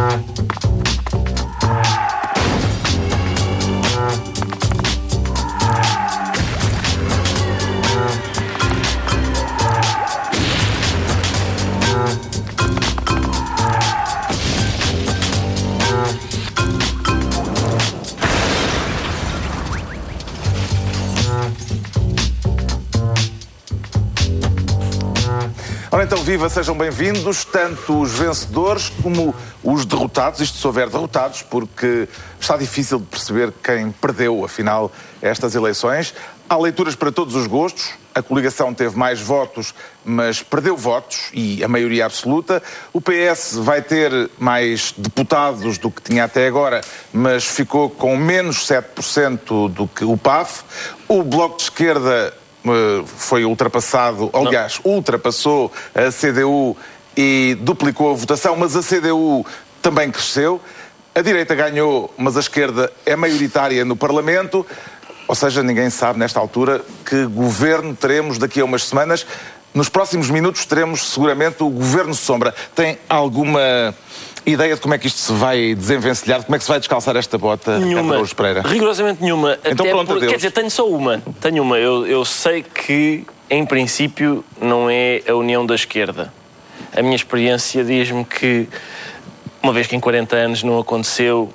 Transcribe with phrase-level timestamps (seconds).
[0.00, 0.69] Bye.
[26.30, 29.34] Viva, sejam bem-vindos, tanto os vencedores como
[29.64, 35.56] os derrotados, isto se houver derrotados, porque está difícil de perceber quem perdeu, afinal, estas
[35.56, 36.14] eleições.
[36.48, 37.90] Há leituras para todos os gostos.
[38.14, 42.62] A coligação teve mais votos, mas perdeu votos e a maioria absoluta.
[42.92, 46.80] O PS vai ter mais deputados do que tinha até agora,
[47.12, 50.62] mas ficou com menos 7% do que o PAF.
[51.08, 52.32] O Bloco de Esquerda
[53.04, 56.76] foi ultrapassado, aliás, ultrapassou a CDU
[57.16, 59.44] e duplicou a votação, mas a CDU
[59.82, 60.60] também cresceu.
[61.14, 64.64] A direita ganhou, mas a esquerda é maioritária no Parlamento.
[65.26, 69.26] Ou seja, ninguém sabe nesta altura que governo teremos daqui a umas semanas.
[69.72, 72.54] Nos próximos minutos teremos seguramente o governo sombra.
[72.74, 73.94] Tem alguma
[74.46, 76.42] ideia de como é que isto se vai desenvencilhar?
[76.44, 77.78] Como é que se vai descalçar esta bota?
[77.78, 78.12] Nenhuma.
[78.12, 78.62] Carlos Pereira?
[78.62, 79.58] Rigorosamente nenhuma.
[79.64, 80.20] Então Até pronto, por-.
[80.20, 81.22] Quer dizer, tenho só uma.
[81.40, 81.78] Tenho uma.
[81.78, 86.32] Eu, eu sei que, em princípio, não é a união da esquerda.
[86.96, 88.68] A minha experiência diz-me que,
[89.62, 91.52] uma vez que em 40 anos não aconteceu,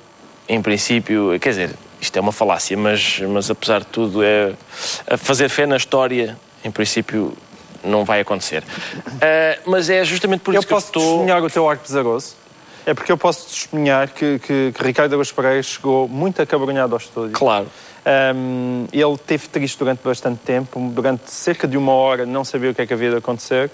[0.48, 1.70] em princípio, quer dizer,
[2.00, 4.52] isto é uma falácia, mas, mas apesar de tudo, é
[5.10, 7.36] a fazer fé na história, em princípio,
[7.84, 8.62] não vai acontecer.
[9.20, 11.02] Ah, mas é justamente por Eu isso que eu posso estou.
[11.02, 12.34] testemunhar o teu arco pesaroso.
[12.86, 16.98] É porque eu posso testemunhar que, que, que Ricardo Augusto Pereira chegou muito acabrunhado ao
[16.98, 17.32] estúdio.
[17.32, 17.66] Claro.
[18.06, 22.74] Um, ele teve triste durante bastante tempo, durante cerca de uma hora não sabia o
[22.74, 23.68] que é que havia de acontecer,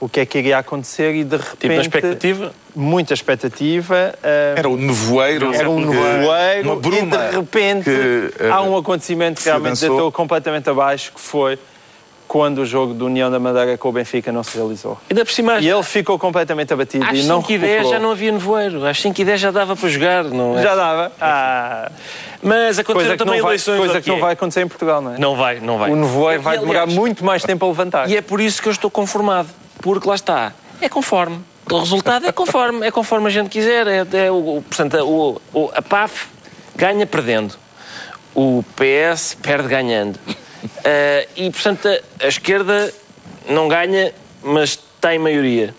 [0.00, 1.58] o que é que iria acontecer e de repente...
[1.58, 2.52] Tipo, expectativa.
[2.74, 4.14] Muita expectativa.
[4.24, 5.52] um, Era o nevoeiro.
[5.52, 9.78] era um nevoeiro uma bruma e de repente que, eh, há um acontecimento que realmente
[9.78, 11.58] deitou completamente abaixo, que foi
[12.36, 14.98] quando o jogo do União da Madeira com o Benfica não se realizou.
[15.08, 17.92] Ainda por cima, E ele ficou completamente abatido Às e não 5 e 10 recuperou.
[17.94, 18.84] já não havia nevoeiro.
[18.86, 20.62] Às 5 e 10 já dava para jogar, não é?
[20.62, 21.12] Já dava.
[21.18, 21.90] Ah,
[22.42, 23.78] Mas aconteceram também vai, eleições.
[23.78, 25.18] coisa que não vai acontecer em Portugal, não é?
[25.18, 25.90] Não vai, não vai.
[25.90, 28.10] O nevoeiro vai demorar aliás, muito mais tempo a levantar.
[28.10, 29.48] E é por isso que eu estou conformado.
[29.80, 30.52] Porque lá está.
[30.78, 31.38] É conforme.
[31.72, 32.86] O resultado é conforme.
[32.86, 33.86] É conforme a gente quiser.
[33.86, 36.26] É, é o- portanto, o, o- a PAF
[36.76, 37.54] ganha perdendo.
[38.34, 40.18] O PS perde ganhando.
[40.84, 42.92] Ah, e, portanto, a, a esquerda
[43.48, 44.12] não ganha,
[44.42, 45.74] mas tem maioria.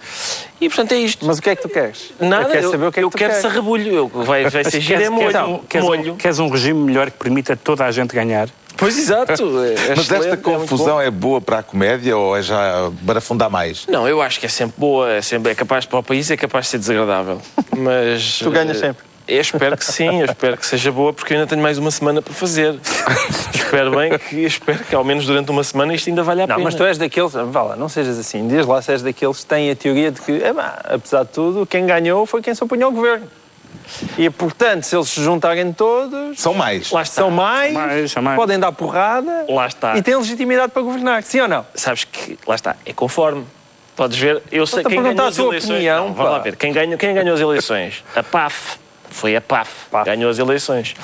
[0.59, 1.25] E, portanto, é isto.
[1.25, 2.11] Mas o que é que tu queres?
[2.19, 3.41] Nada, eu quero saber o que é que eu tu quero queres.
[3.43, 3.93] sarrabulho.
[3.93, 5.45] Eu, vai, vai ser giro, é molho.
[5.45, 6.13] um, queres, molho.
[6.13, 8.49] um, queres um regime melhor que permita toda a gente ganhar?
[8.75, 9.33] Pois exato.
[9.63, 11.01] É, é Mas esta é confusão bom.
[11.01, 13.85] é boa para a comédia ou é já para afundar mais?
[13.87, 16.37] Não, eu acho que é sempre boa, é, sempre, é capaz para o país, é
[16.37, 17.41] capaz de ser desagradável.
[17.75, 18.39] Mas.
[18.39, 19.03] Tu ganhas eh, sempre.
[19.27, 21.91] Eu espero que sim, eu espero que seja boa, porque eu ainda tenho mais uma
[21.91, 22.75] semana para fazer.
[23.53, 26.55] espero bem que, espero que ao menos durante uma semana isto ainda valha a Não,
[26.55, 26.63] pena.
[26.65, 29.45] mas tu és daqueles, vá lá, não sejas assim, diz lá se és daqueles que
[29.45, 32.63] têm a teoria de que, é, pá, apesar de tudo, quem ganhou foi quem se
[32.63, 33.27] opunhou ao governo.
[34.17, 36.89] E, portanto, se eles se juntarem todos, São mais.
[36.91, 37.21] Lá está.
[37.21, 38.35] são mais, Mais, são mais.
[38.37, 39.97] podem dar porrada Lá está.
[39.97, 41.65] e têm legitimidade para governar, sim ou não?
[41.75, 43.45] Sabes que, lá está, é conforme.
[43.95, 45.71] Podes ver, eu sei a quem perguntar ganhou a as eleições.
[45.75, 46.55] opinião, não, vá lá ver.
[46.55, 48.03] Quem ganhou, quem ganhou as eleições?
[48.15, 48.77] A PAF.
[49.09, 49.87] Foi a PAF.
[49.89, 50.05] PAF.
[50.05, 50.95] Ganhou as eleições.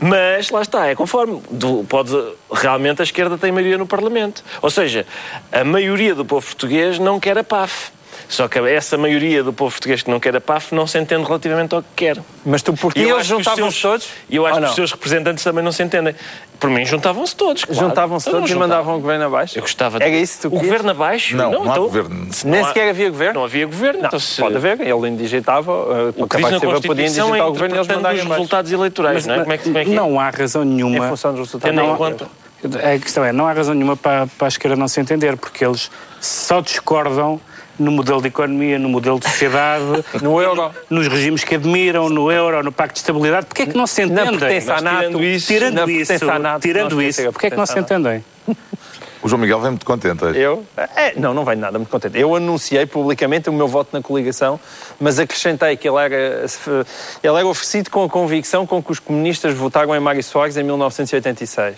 [0.00, 1.42] Mas lá está, é conforme.
[1.50, 2.12] Do, pode,
[2.52, 4.44] realmente a esquerda tem maioria no Parlamento.
[4.60, 5.06] Ou seja,
[5.50, 7.95] a maioria do povo português não quer a PAF.
[8.28, 11.22] Só que essa maioria do povo português que não quer a PAF não se entende
[11.24, 12.18] relativamente ao que quer.
[12.44, 14.08] Mas tu, porque E eu eles juntavam-se todos?
[14.28, 14.68] E eu acho que não?
[14.68, 16.14] os seus representantes também não se entendem.
[16.58, 17.64] Por mim, juntavam-se todos.
[17.64, 17.80] claro.
[17.80, 18.68] Juntavam-se não todos e juntavam.
[18.68, 19.58] mandavam o governo abaixo?
[19.58, 20.04] Eu gostava de...
[20.06, 21.36] Era isso que tu O governo abaixo?
[21.36, 22.28] Não, não há então- governo.
[22.44, 23.34] Nem não há- sequer havia governo?
[23.34, 24.00] Não havia governo.
[24.00, 24.40] Não, então se...
[24.40, 27.78] pode haver, ele indigitava, uh, O que diz na Constituição indigitar é o governo e
[27.78, 28.40] eles mandarem os abaixo.
[28.40, 29.38] resultados eleitorais, não é?
[29.40, 29.94] Como é que, como é, que é?
[29.94, 30.96] Não há razão nenhuma.
[30.96, 31.76] Em função dos resultados.
[31.76, 32.26] Tendo em Não, conta...
[32.64, 35.64] A questão é, não há razão nenhuma para, para a esquerda não se entender, porque
[35.64, 37.38] eles só discordam
[37.78, 39.84] no modelo de economia, no modelo de sociedade,
[40.22, 40.70] No euro.
[40.88, 43.46] nos regimes que admiram, no euro, no Pacto de Estabilidade.
[43.46, 44.38] Porquê é que não se Na entendem?
[44.40, 44.98] pertença à Mas NATO.
[45.00, 48.24] tirando isso- Tirando na isso, NATO, tirando isso, porquê é que não se entendem?
[49.22, 50.38] O João Miguel vem muito contente hoje.
[50.38, 50.64] Eu?
[50.76, 52.16] É, não, não venho nada muito contente.
[52.16, 54.60] Eu anunciei publicamente o meu voto na coligação,
[55.00, 56.14] mas acrescentei que ele era,
[57.24, 60.62] ele era oferecido com a convicção com que os comunistas votaram em Mário Soares em
[60.62, 61.74] 1986.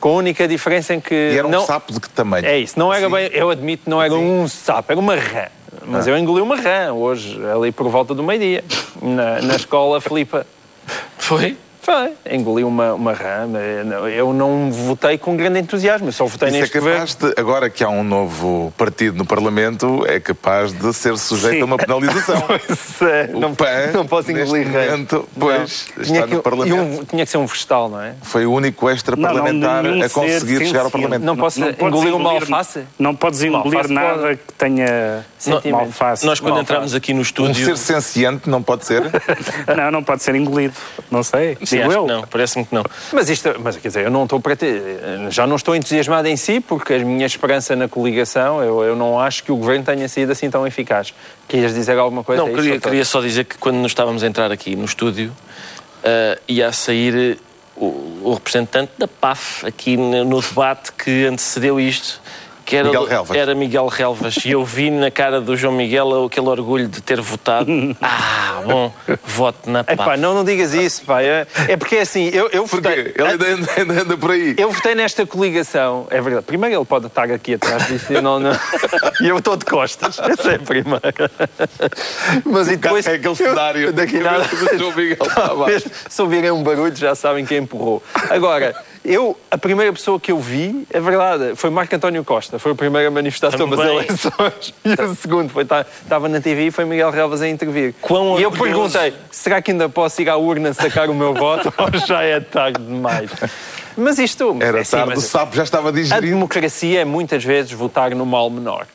[0.00, 1.14] Com a única diferença em que.
[1.14, 2.46] E era um não, sapo de que tamanho?
[2.46, 3.12] É isso, não era Sim.
[3.12, 5.46] bem, eu admito, não era um sapo, era uma rã.
[5.84, 6.10] Mas Ah.
[6.10, 8.64] eu engoli uma rã hoje, ali por volta do meio-dia,
[9.02, 10.46] na, na escola Filipa.
[11.18, 11.56] Foi?
[11.88, 13.58] Foi, engoli uma, uma rama.
[14.14, 17.34] Eu não votei com grande entusiasmo, eu só votei Isso é neste capaz governo.
[17.34, 21.62] de, agora que há um novo partido no Parlamento, é capaz de ser sujeito Sim.
[21.62, 22.42] a uma penalização.
[22.98, 24.90] Pois é, O não, PAN, não posso engolir neste ramo.
[24.90, 25.58] momento, pois,
[25.96, 26.02] Não.
[26.02, 26.76] está Tinha no que- Parlamento.
[26.76, 28.14] um- tinha que ser um vegetal, não é?
[28.22, 30.90] Foi o único extra-parlamentar Não, não, a conseguir ser chegar ao.
[30.90, 31.22] Parlamento.
[31.24, 32.82] Não posso podes engolir uma alface?
[32.98, 35.68] Não podes engolir alface nada pode- que tenha Sentimento.
[35.68, 36.26] uma alface.
[36.26, 37.64] Nós, quando entramos aqui no Um estúdio.
[37.64, 39.02] ser senciente não pode ser?
[39.76, 40.74] Não, não pode ser engolido.
[41.10, 41.56] Não sei.
[41.64, 42.04] Sim, Digo acho eu.
[42.04, 42.84] que não, parece-me que não.
[43.12, 46.36] Mas isto, mas quer dizer, eu não estou para ter, já não estou entusiasmado em
[46.36, 50.08] si, porque a minha esperança na coligação, eu, eu não acho que o governo tenha
[50.08, 51.14] sido assim tão eficaz.
[51.46, 52.42] Querias dizer alguma coisa?
[52.42, 55.32] Não, queria, queria só dizer que quando nos estávamos a entrar aqui no estúdio,
[56.04, 57.38] ah, ia a sair
[57.76, 57.86] o,
[58.24, 62.20] o representante da PAF aqui no debate que antecedeu isto.
[62.68, 63.36] Que era, Miguel Relvas.
[63.38, 64.36] era Miguel Relvas.
[64.44, 67.68] E eu vi na cara do João Miguel aquele orgulho de ter votado.
[68.00, 68.92] Ah, bom,
[69.24, 70.00] voto na PAF.
[70.02, 71.22] Epá, não, não digas isso, pá.
[71.22, 72.88] É, é porque é assim, eu, eu Porquê?
[72.88, 73.14] votei.
[73.16, 74.54] Ele ainda anda, ainda anda por aí.
[74.58, 76.44] Eu votei nesta coligação, é verdade.
[76.44, 78.52] Primeiro ele pode estar aqui atrás disso e não, não-
[79.22, 80.18] e eu estou de costas.
[80.18, 81.30] Essa é a primeira.
[82.44, 83.06] Mas e depois.
[83.06, 83.92] É aquele cenário.
[83.92, 84.44] Daqui nada.
[84.44, 85.56] do João Miguel está abaixo.
[85.58, 88.02] Talvez, se ouvirem um barulho já sabem quem empurrou.
[88.30, 88.74] Agora,
[89.08, 92.58] eu, a primeira pessoa que eu vi, é verdade, foi Marco António Costa.
[92.58, 94.74] Foi a primeira a manifestar sobre as eleições.
[94.84, 97.94] E o segundo foi, tá- estava na TV e foi Miguel Relvas a intervir.
[98.00, 101.72] Quão e eu perguntei, será que ainda posso ir à urna sacar o meu voto
[101.78, 103.30] ou já é tarde demais?
[103.96, 104.56] Mas isto...
[104.60, 106.26] Era é assim, tarde, o sapo já estava a digerido.
[106.26, 108.86] democracia é muitas vezes votar no mal menor.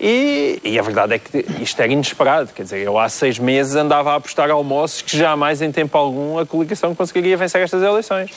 [0.00, 2.50] E, e a verdade é que isto era inesperado.
[2.54, 6.38] Quer dizer, eu há seis meses andava a apostar almoços que jamais em tempo algum
[6.38, 8.30] a coligação conseguiria vencer estas eleições.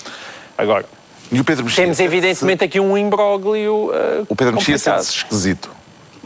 [0.60, 0.86] Agora,
[1.32, 1.84] E o Pedro Mexia?
[1.84, 5.70] temos evidentemente aqui um imbróglio uh, O Pedro Mexia sente-se esquisito.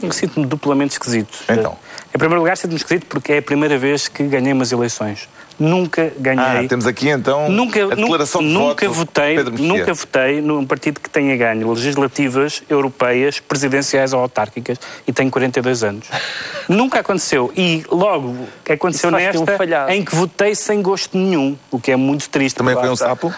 [0.02, 1.38] Eu Sinto-me duplamente esquisito.
[1.48, 1.78] Então?
[2.12, 5.28] Em primeiro lugar, sinto-me esquisito porque é a primeira vez que ganhei umas eleições.
[5.58, 6.64] Nunca ganhei.
[6.64, 11.00] Ah, temos aqui então Nunca, a declaração de nunca voto votei, nunca votei num partido
[11.00, 16.08] que tenha ganho legislativas, europeias, presidenciais ou autárquicas e tenho 42 anos.
[16.68, 17.52] nunca aconteceu.
[17.56, 19.92] E logo que aconteceu um nesta, falhado.
[19.92, 22.56] em que votei sem gosto nenhum, o que é muito triste.
[22.56, 23.32] Também foi um sapo?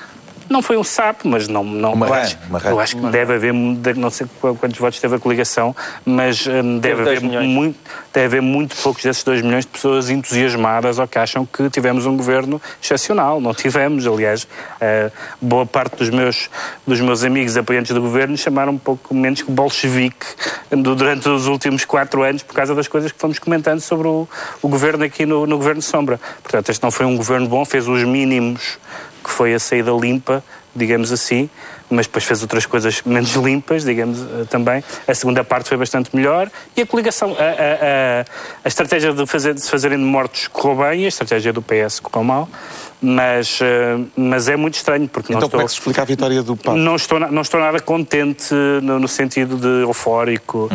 [0.48, 1.64] Não foi um sapo, mas não.
[1.64, 2.70] não Uma eu rã, acho, uma rã.
[2.70, 3.52] eu acho que deve haver,
[3.96, 7.48] não sei qu- quantos votos teve a coligação, mas hum, deve, haver milhões.
[7.48, 7.78] muito,
[8.12, 12.06] deve haver muito poucos desses 2 milhões de pessoas entusiasmadas ou que acham que tivemos
[12.06, 13.40] um governo excepcional.
[13.40, 14.46] Não tivemos, aliás,
[14.81, 15.10] eh,
[15.40, 16.49] boa parte dos meus,
[16.87, 20.26] dos meus amigos apoiantes do governo chamaram um pouco menos que bolchevique
[20.70, 24.28] durante os últimos quatro anos por causa das coisas que fomos comentando sobre o,
[24.62, 26.20] o governo aqui no, no Governo Sombra.
[26.42, 28.78] Portanto, este não foi um governo bom, fez os mínimos
[29.26, 30.43] que foi a saída limpa,
[30.75, 31.50] digamos assim,
[31.91, 34.83] mas depois fez outras coisas menos limpas, digamos eh, também.
[35.06, 38.25] A segunda parte foi bastante melhor e a coligação, a, a- a-
[38.65, 41.62] a estratégia de, fazer, de se fazerem de mortos correu bem e a estratégia do
[41.62, 42.49] PS correu mal,
[43.00, 45.59] mas, eh, mas é muito estranho porque não Então estou...
[45.59, 46.77] como é que se explica a vitória do Papo?
[46.77, 48.53] Não estou, não estou nada contente
[48.83, 50.69] no, no sentido de eufórico.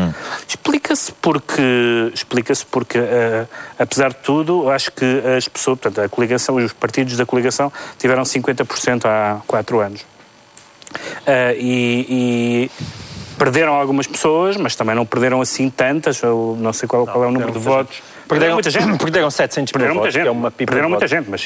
[0.48, 3.46] Explica-se porque, explica-se porque eh,
[3.78, 5.06] apesar de tudo, acho que
[5.38, 10.06] as pessoas, portanto, a coligação, os partidos da coligação tiveram 50% há quatro anos.
[11.26, 12.72] Eh, e, e
[13.38, 16.22] perderam algumas pessoas, mas também não perderam assim tantas.
[16.22, 18.02] Eu não sei qual, qual é o número de votos.
[18.32, 18.98] Perderam, muita gente.
[18.98, 21.18] perderam 700 mil Perderam muita votos, gente, é uma pipa perderam de muita votos.
[21.18, 21.42] gente, mas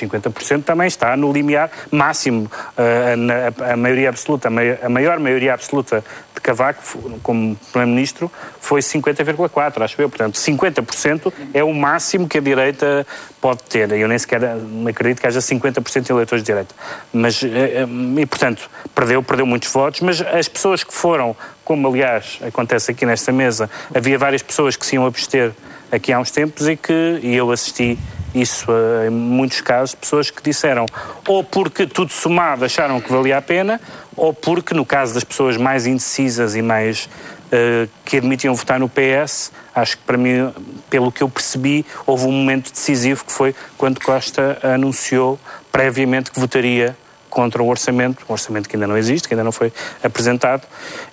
[0.59, 2.49] 50% também está no limiar máximo.
[2.77, 6.03] Uh, na- a, maioria absoluta, a, mai- a maior maioria absoluta
[6.33, 6.81] de Cavaco
[7.23, 10.09] como Primeiro-Ministro foi 50,4, acho eu.
[10.09, 13.05] Portanto, 50% é o máximo que a direita
[13.41, 13.91] pode ter.
[13.91, 14.41] Eu nem sequer
[14.89, 16.73] acredito que haja 50% de eleitores de direita.
[17.11, 17.47] Mas, eh,
[17.83, 22.91] eh, e portanto, perdeu, perdeu muitos votos, mas as pessoas que foram, como aliás acontece
[22.91, 25.51] aqui nesta mesa, havia várias pessoas que se iam abster
[25.91, 27.97] aqui há uns tempos e que e eu assisti
[28.33, 28.67] isso
[29.07, 30.85] em muitos casos, pessoas que disseram
[31.27, 33.79] ou porque tudo somado acharam que valia a pena,
[34.15, 37.09] ou porque, no caso das pessoas mais indecisas e mais
[37.51, 40.53] eh, que admitiam votar no PS, acho que para mim,
[40.89, 45.39] pelo que eu percebi, houve um momento decisivo que foi quando Costa anunciou
[45.71, 46.95] previamente que votaria
[47.35, 50.65] contra o orçamento, um orçamento que ainda não existe, que ainda não foi apresentado,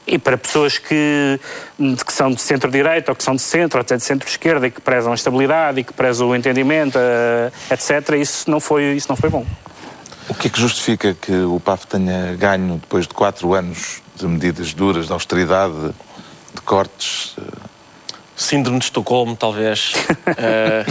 [0.06, 1.40] e para pessoas que,
[2.06, 4.80] que são de centro-direita, ou que são de centro, ou até de centro-esquerda, e que
[4.80, 9.16] prezam a estabilidade, e que prezam o entendimento, eh, etc., isso não foi, isso não
[9.16, 9.44] foi bom.
[10.28, 14.24] O que é que justifica que o PAF tenha ganho depois de quatro anos de
[14.28, 15.92] medidas duras, de austeridade,
[16.54, 17.34] de cortes?
[18.42, 19.92] Síndrome de Estocolmo, talvez.
[20.36, 20.84] Eh,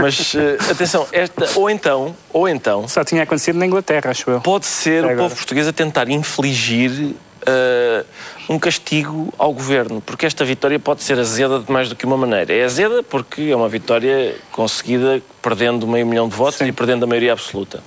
[0.00, 4.40] mas eh, atenção, esta, ou então, ou então, Só tinha acontecido na Inglaterra, acho eu.
[4.40, 5.14] pode ser Agora.
[5.14, 7.14] o povo português a tentar infligir
[7.46, 8.04] uh,
[8.48, 12.16] um castigo ao governo, porque esta vitória pode ser azeda de mais do que uma
[12.16, 12.52] maneira.
[12.52, 16.66] É azeda porque é uma vitória conseguida perdendo meio milhão de votos Sim.
[16.66, 17.82] e perdendo a maioria absoluta.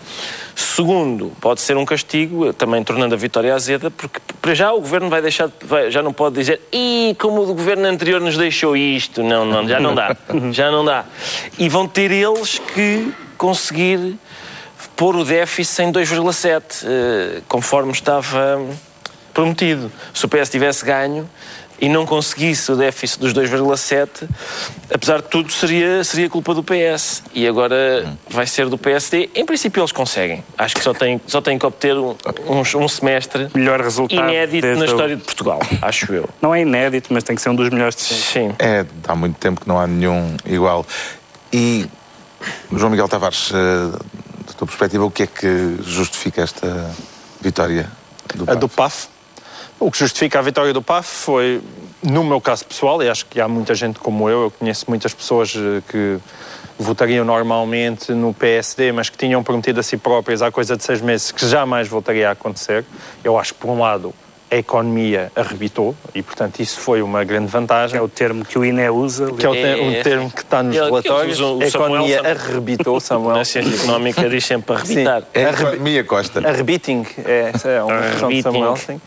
[0.55, 5.09] Segundo, pode ser um castigo, também tornando a vitória azeda, porque para já o governo
[5.09, 9.23] vai deixar, vai, já não pode dizer, e como o governo anterior nos deixou isto.
[9.23, 10.15] Não, não, já não dá.
[10.51, 11.05] já não dá.
[11.57, 14.17] E vão ter eles que conseguir
[14.97, 18.59] pôr o déficit em 2,7, eh, conforme estava
[19.33, 19.91] prometido.
[20.13, 21.29] Se o PS tivesse ganho
[21.81, 24.27] e não conseguisse o déficit dos 2,7,
[24.93, 27.23] apesar de tudo, seria, seria culpa do PS.
[27.33, 29.29] E agora vai ser do PSD.
[29.33, 30.43] Em princípio, eles conseguem.
[30.57, 32.15] Acho que só têm, só têm que obter um,
[32.47, 36.29] um, um semestre Melhor resultado inédito na história de Portugal, acho eu.
[36.41, 38.23] Não é inédito, mas tem que ser um dos melhores de sempre.
[38.23, 38.55] Sim.
[38.59, 40.85] É, há muito tempo que não há nenhum igual.
[41.51, 41.87] E,
[42.71, 43.97] João Miguel Tavares, eh,
[44.47, 46.91] da tua perspectiva, o que é que justifica esta
[47.41, 47.89] vitória
[48.35, 48.57] do PAF?
[48.57, 49.07] A do PAF?
[49.79, 51.61] O que justifica a vitória do PAF foi,
[52.03, 55.13] no meu caso pessoal, e acho que há muita gente como eu, eu conheço muitas
[55.13, 56.19] pessoas eh, que
[56.77, 60.99] votariam normalmente no PSD, mas que tinham prometido a si próprias há coisa de seis
[60.99, 62.83] meses que jamais voltaria a acontecer.
[63.23, 64.13] Eu acho que, por um lado,
[64.51, 67.97] a economia arrebitou e, portanto, isso foi uma grande vantagem.
[67.97, 69.31] É o termo que o INE usa.
[69.31, 71.39] Que é o, te é, um termo que está nos é, relatórios.
[71.39, 73.37] a economia Samuel, arrebitou, Samuel.
[73.37, 75.21] Na ciência económica diz sempre arrebitar.
[75.21, 76.47] Sim, é a economia, Costa.
[76.47, 78.95] Arrebiting, é, é uma expressão de Samuel, sim.
[78.95, 79.01] Uh,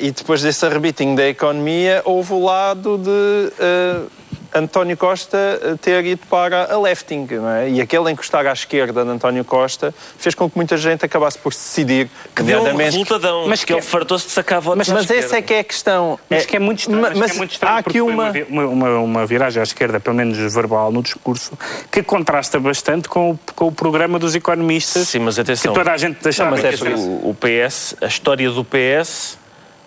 [0.00, 3.52] e depois desse arrebiting da economia, houve o lado de...
[3.62, 4.17] Uh,
[4.54, 7.28] António Costa eh, ter ido para a lefting,
[7.60, 7.70] é?
[7.70, 11.52] e aquele encostar à esquerda de António Costa fez com que muita gente acabasse por
[11.52, 15.10] se decidir que deu um resultadão, mas que, ele fartou-se de sacar votos Mas, mas
[15.10, 16.18] essa é que é a questão.
[16.30, 18.32] Mas é, que é muito estranho, mas, mas é muito estranho há aqui uma...
[18.48, 21.58] Uma, uma, uma, viragem à esquerda, pelo menos verbal, no discurso,
[21.90, 25.08] que contrasta bastante com o, com o programa dos economistas.
[25.08, 25.72] Sim, mas atenção.
[25.72, 26.50] Que toda a gente deixava...
[26.50, 29.36] Não, mas é o, o PS, a história do PS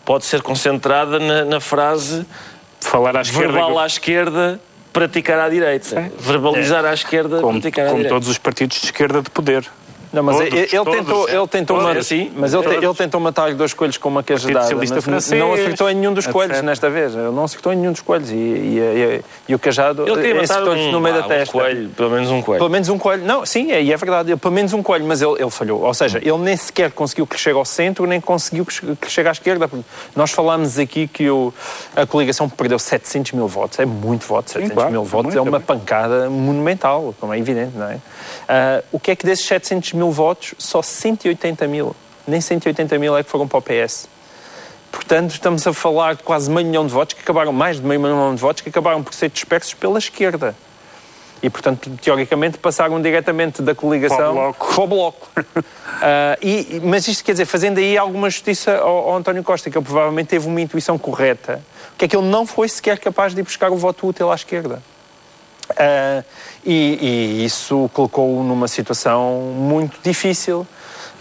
[0.05, 2.25] pode ser concentrada na, na frase
[2.87, 3.53] falar à esquerda.
[3.53, 4.59] Verbal à esquerda,
[4.91, 5.85] praticar à direita.
[5.85, 6.11] Sim.
[6.19, 6.89] Verbalizar é.
[6.89, 8.13] à esquerda, como, praticar à como direita.
[8.13, 9.65] Como todos os partidos de esquerda de poder.
[10.13, 13.53] Não, mas todos, ele, todos, tentou, ele tentou, uma, assim, mas ele, ele, tentou matar
[13.53, 17.13] dois coelhos com uma mas francês, não acertou em nenhum dos coelhos nesta vez.
[17.15, 20.03] Ele não acertou em nenhum dos coelhos e, e, e, e o cajado
[20.41, 21.57] acertou-lhe um, no meio ah, da testa.
[21.57, 22.59] Um coelho, pelo menos um coelho.
[22.59, 23.23] Pelo menos um coelho.
[23.23, 24.31] Não, sim, é, é verdade.
[24.31, 25.81] Ele, pelo menos um coelho, mas ele, ele falhou.
[25.81, 29.31] Ou seja, ele nem sequer conseguiu que chegue ao centro, nem conseguiu que chegue à
[29.31, 29.69] esquerda.
[30.15, 31.53] Nós falámos aqui que o,
[31.95, 33.79] a coligação perdeu 700 mil votos.
[33.79, 35.35] É muito voto, 700 sim, claro, mil votos.
[35.35, 37.95] É uma pancada monumental, como é evidente, não é?
[37.95, 41.95] Uh, o que é que desses 700 mil votos, só 180 mil,
[42.27, 44.09] nem 180 mil é que foram para o PS.
[44.91, 47.99] Portanto, estamos a falar de quase meio milhão de votos que acabaram, mais de meio
[47.99, 50.55] milhão de votos que acabaram por ser dispersos pela esquerda.
[51.41, 54.75] E, portanto, teoricamente passaram diretamente da coligação para o bloco.
[54.75, 55.29] Para o bloco.
[55.37, 55.55] uh,
[56.41, 59.85] e, mas isto quer dizer, fazendo aí alguma justiça ao, ao, António Costa, que ele
[59.85, 61.63] provavelmente teve uma intuição correta,
[61.97, 64.35] que é que ele não foi sequer capaz de ir buscar o voto útil à
[64.35, 64.83] esquerda.
[65.71, 66.23] Uh,
[66.65, 70.67] e, e, isso colocou-o numa situação muito difícil.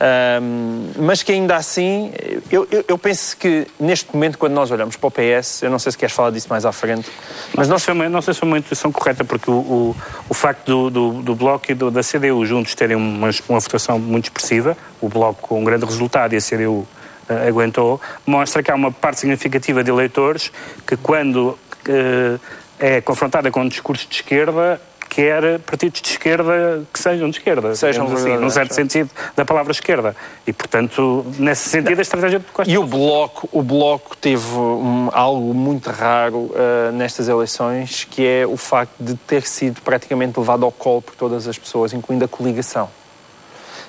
[0.01, 2.11] Um, mas que ainda assim,
[2.51, 5.79] eu, eu, eu, penso que neste momento, quando nós olhamos para o PS, eu não
[5.79, 7.11] sei se queres falar disso mais à frente,
[7.55, 10.65] mas nós foi, não sei se foi uma intuição correta, porque o, o, o facto
[10.65, 14.75] do, do, do, Bloco e do, da CDU juntos terem uma, uma votação muito expressiva,
[15.03, 16.89] o Bloco com um grande resultado e a CDU uh,
[17.29, 20.51] eh, aguentou, mostra que há uma parte significativa de eleitores
[20.87, 22.41] que, quando uh,
[22.81, 27.75] é confrontada com um discurso de esquerda, quer partidos de esquerda que sejam de esquerda.
[27.75, 30.17] Sejam assim, num certo sentido da palavra esquerda.
[30.47, 32.71] E, portanto, nesse sentido, a estratégia de Costa...
[32.71, 38.47] E o Bloco, o bloco teve um, algo muito raro uh, nestas eleições, que é
[38.47, 42.29] o facto de ter sido praticamente levado ao colo por todas as pessoas, incluindo a
[42.29, 42.87] coligação.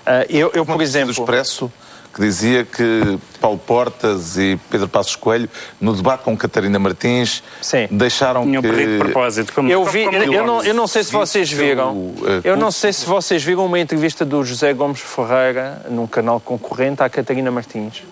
[0.02, 1.12] Uh, eu, eu por exemplo...
[1.12, 1.72] Expresso
[2.13, 5.50] que dizia que Paulo Portas e Pedro Passos Coelho,
[5.80, 7.88] no debate com Catarina Martins, Sim.
[7.89, 8.68] deixaram Tinham que...
[8.68, 9.53] perdido de propósito.
[9.53, 12.13] Como, eu, vi, como eu, não, eu não sei se vocês viram,
[12.44, 17.01] eu não sei se vocês viram uma entrevista do José Gomes Ferreira, num canal concorrente,
[17.01, 18.03] à Catarina Martins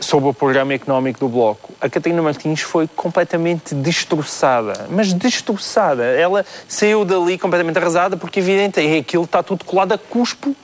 [0.00, 1.72] sobre o programa económico do Bloco.
[1.80, 6.04] A Catarina Martins foi completamente destroçada, mas destroçada.
[6.04, 10.56] Ela saiu dali completamente arrasada porque, evidente, é aquilo está tudo colado a cuspo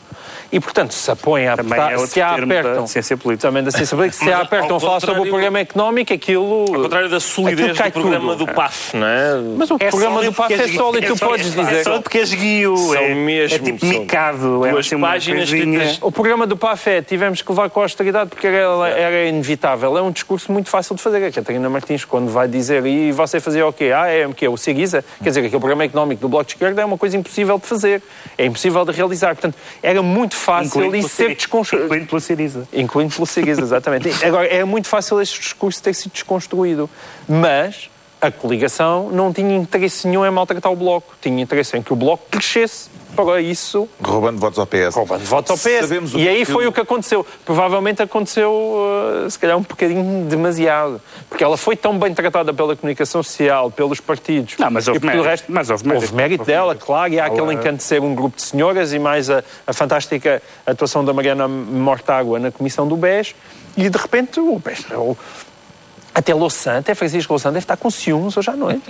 [0.53, 3.49] e, portanto, se apõem a apertar, é se a apertam, da ciência política.
[3.49, 6.67] também da ciência política, se a apertam a falar sobre o programa económico, aquilo...
[6.69, 8.47] Ao contrário da solidez do programa tudo.
[8.47, 9.41] do PAF, não é?
[9.57, 11.75] Mas o é programa do PAF é sólido, tu podes dizer.
[11.75, 14.67] É só porque é esguio, é, mesmo, é tipo micado.
[14.67, 15.99] É duas páginas que...
[16.01, 19.97] O programa do PAF é, tivemos que levar com a austeridade porque era, era inevitável.
[19.97, 21.25] É um discurso muito fácil de fazer.
[21.25, 23.93] A Catarina Martins, quando vai dizer, e você fazia o quê?
[23.95, 24.47] Ah, é o quê?
[24.49, 25.05] O Seguiza?
[25.23, 28.03] Quer dizer, aquele programa económico do Bloco de Esquerda é uma coisa impossível de fazer.
[28.37, 29.35] É impossível de realizar.
[29.35, 31.87] Portanto, era muito muito fácil Incluindo isso ser desconstruído.
[31.87, 32.69] Incluindo pelo Siriza.
[32.73, 34.25] Incluindo pelo Siriza, exatamente.
[34.25, 36.91] Agora, é muito fácil este discurso ter sido desconstruído.
[37.29, 37.89] Mas
[38.21, 41.15] a coligação não tinha interesse nenhum em maltratar o Bloco.
[41.21, 42.91] Tinha interesse em que o Bloco crescesse.
[43.25, 44.95] Para isso, Roubando votos ao PS.
[44.95, 45.81] roubando votos ao PS.
[45.89, 47.27] Sabemos E aí que- foi o que aconteceu.
[47.45, 51.01] Provavelmente aconteceu, uh, se calhar, um bocadinho demasiado.
[51.29, 54.55] Porque ela foi tão bem tratada pela comunicação social, pelos partidos.
[54.59, 55.29] Não, mas houve e pelo mérito.
[55.29, 56.05] resto, Mas houve mérito.
[56.07, 56.87] Houve mérito Houve dela, mérito.
[56.87, 57.13] claro.
[57.13, 59.73] E há aquele Ela- encanto de ser um grupo de senhoras e mais a, a
[59.73, 63.35] fantástica atuação da Mariana Mortágua na comissão do BES.
[63.77, 64.87] E, de repente, o BES...
[66.19, 68.83] o- até Louçã, até Francisco Louçã deve estar com ciúmes hoje à noite.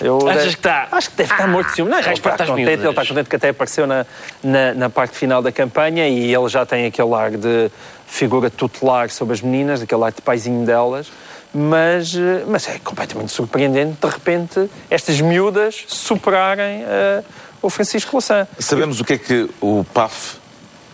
[0.00, 0.88] Eu Achas deve- que está?
[0.92, 1.92] Acho que deve estar morto de ciúmes.
[1.92, 2.80] Não, ele está contente, miúdas.
[2.80, 4.06] ele está contente que até apareceu na,
[4.42, 7.70] na, na parte final da campanha e ele já tem aquele ar de
[8.06, 11.08] figura tutelar sobre as meninas, aquele ar de paizinho delas.
[11.54, 17.22] Mas, eh, mas é completamente surpreendente, de repente, estas miúdas superarem eh,
[17.62, 18.46] o Francisco Louçã.
[18.58, 20.36] Sabemos o que é que o PAF,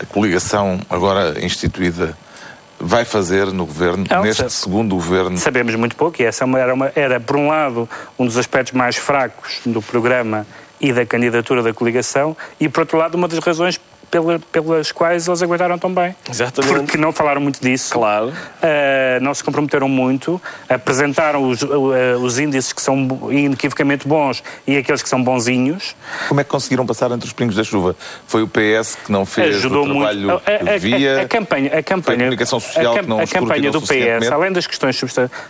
[0.01, 2.17] a coligação agora instituída,
[2.85, 5.39] vai fazer no governo, Não, neste sabe- segundo governo.
[5.39, 8.97] Sabemos muito pouco e essa era, uma- era, por um lado, um dos aspectos mais
[8.97, 10.45] fracos do programa
[10.81, 13.81] e da candidatura da coligação e, por outro lado, uma das razões
[14.13, 16.15] pela- pelas quais eles aguentaram tão bem.
[16.31, 16.75] Exatamente.
[16.75, 17.95] Porque não falaram muito disso.
[17.95, 18.27] Claro.
[18.29, 18.33] Uh,
[19.23, 21.67] não se comprometeram muito, apresentaram os, uh,
[22.21, 25.97] os índices que são inequivocamente bons e aqueles que são bonzinhos.
[26.29, 27.97] Como é que conseguiram passar entre os pingos da chuva?
[28.27, 30.33] Foi o PS que não fez ajudou o trabalho muito.
[30.35, 31.19] A, que a- devia.
[31.19, 34.53] a- a campanha, a campanha, comunicação social a, que não a campanha do PS, além
[34.53, 35.03] das questões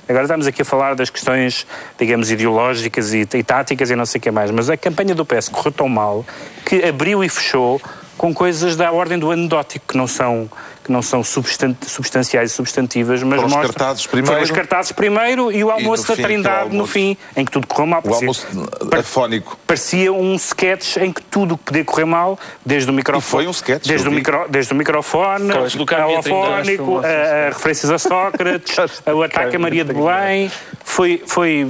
[0.08, 1.66] agora estamos aqui a falar das questões,
[1.98, 5.26] digamos, ideológicas e, e táticas e não sei o que mais, mas a campanha do
[5.26, 6.24] PS correu tão mal
[6.64, 7.80] que abriu e fechou
[8.16, 10.48] com coisas da ordem do anedótico que não são
[10.84, 14.26] que não são substan- substanciais e substantivas, mas Foram os mostram- cartazes primeiro.
[14.32, 16.92] Foram os cartazes primeiro e o almoço no da fim, Trindade no almoço.
[16.92, 18.00] fim, em que tudo correu mal.
[18.00, 18.46] O parecia- almoço
[18.90, 19.56] par- afónico.
[19.64, 23.22] parecia um sketch em que tudo podia correr mal, desde o microfone.
[23.22, 26.84] E foi um sketch, Desde, o, micro, desde o microfone, Fotos do Carmen ao afónico,
[27.00, 27.06] Trindade.
[27.06, 28.76] a, a referências a Sócrates,
[29.06, 30.50] o ataque a Maria de Belém.
[30.82, 31.22] Foi.
[31.28, 31.68] foi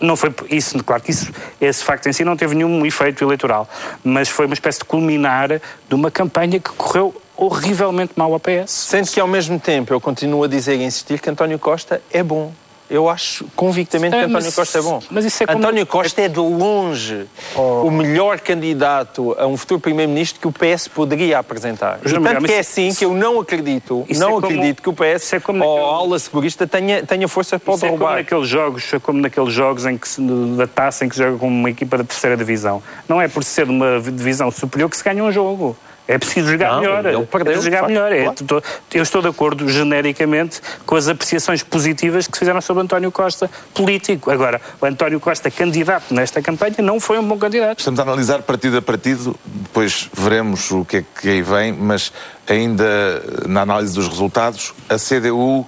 [0.00, 3.68] não foi isso, claro que isso, esse facto em si não teve nenhum efeito eleitoral,
[4.02, 5.48] mas foi uma espécie de culminar
[5.88, 8.70] de uma campanha que correu horrivelmente mal ao PS.
[8.70, 12.22] Sendo que, ao mesmo tempo, eu continuo a dizer e insistir que António Costa é
[12.22, 12.52] bom.
[12.90, 15.02] Eu acho convictamente que É, António mas- Costa é bom.
[15.10, 19.78] mas isso é como- António Costa é de longe o melhor candidato a um futuro
[19.78, 21.98] Primeiro-Ministro que o PS poderia apresentar.
[22.04, 24.88] João tanto que é assim que eu não acredito, Isso não é como- acredito que
[24.88, 27.76] o PS isso é como ou a naquele- ala segurista tenha, tenha força para o
[27.76, 28.16] Isso é como derrubar.
[28.18, 30.20] naqueles jogos, é como naqueles jogos em que se-
[30.56, 32.82] da taça em que se joga com uma equipa da terceira divisão.
[33.08, 35.76] Não é por ser de uma divisão superior que se ganha um jogo.
[36.08, 37.04] É preciso jogar Não, melhor.
[37.04, 38.12] ele perdeu, é preciso jogar de facto, melhor.
[38.12, 38.64] É, claro.
[38.94, 43.50] eu estou de acordo genericamente com as apreciações positivas que se fizeram sobre António Costa,
[43.74, 44.30] político.
[44.30, 47.80] Agora, o António Costa, candidato nesta campanha, não foi um bom candidato.
[47.80, 52.10] Estamos a analisar partido a partido, depois veremos o que é que aí vem, mas
[52.48, 55.66] ainda na análise dos resultados, a CDU,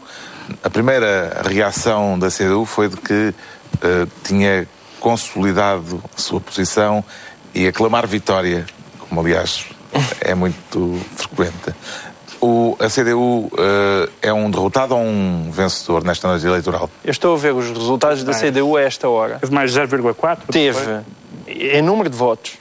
[0.65, 3.35] a primeira reação da CDU foi de que
[3.83, 4.67] eh, tinha
[4.99, 7.05] consolidado a sua posição
[7.55, 8.65] e aclamar vitória,
[8.99, 9.67] como aliás
[10.21, 11.75] é muito frequente.
[12.41, 16.89] O, a CDU eh, é um derrotado ou um vencedor nesta noite eleitoral?
[17.05, 18.33] Eu estou a ver os resultados da.
[18.33, 19.39] CDU a esta hora.
[19.39, 20.39] Teve mais 0,4.
[20.51, 21.01] Teve,
[21.47, 22.53] em número de votos,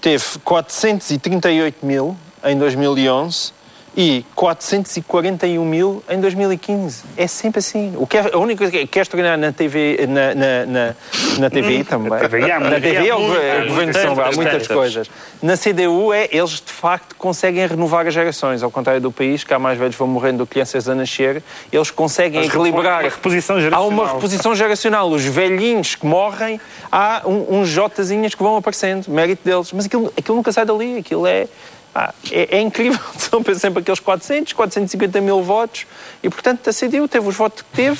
[0.00, 3.52] teve 438 mil em 2011
[3.96, 7.02] e 441 mil em 2015.
[7.16, 7.94] É sempre assim.
[7.96, 10.94] O que é, a única coisa que é, que é na TV, na, na, na,
[11.38, 12.18] na TVI também.
[12.18, 14.36] TVI há na TV é o, há governo- muito- o governo de São Paulo, há
[14.36, 15.10] muitas coisas.
[15.42, 19.54] Na CDU é, eles de facto conseguem renovar as gerações, ao contrário do país, que
[19.54, 23.02] há mais velhos vão morrendo do que crianças a nascer, eles conseguem Mas equilibrar.
[23.02, 23.88] uma reposição Há geracional.
[23.88, 25.08] uma reposição geracional.
[25.10, 29.72] Os velhinhos que morrem, há um- uns jotazinhas que vão aparecendo, mérito deles.
[29.72, 31.46] Mas aquilo, aquilo nunca sai dali, aquilo é.
[31.96, 35.86] Pá, é, é incrível, são sempre aqueles 400, 450 mil votos
[36.22, 37.98] e, portanto, a CDU teve os votos que teve,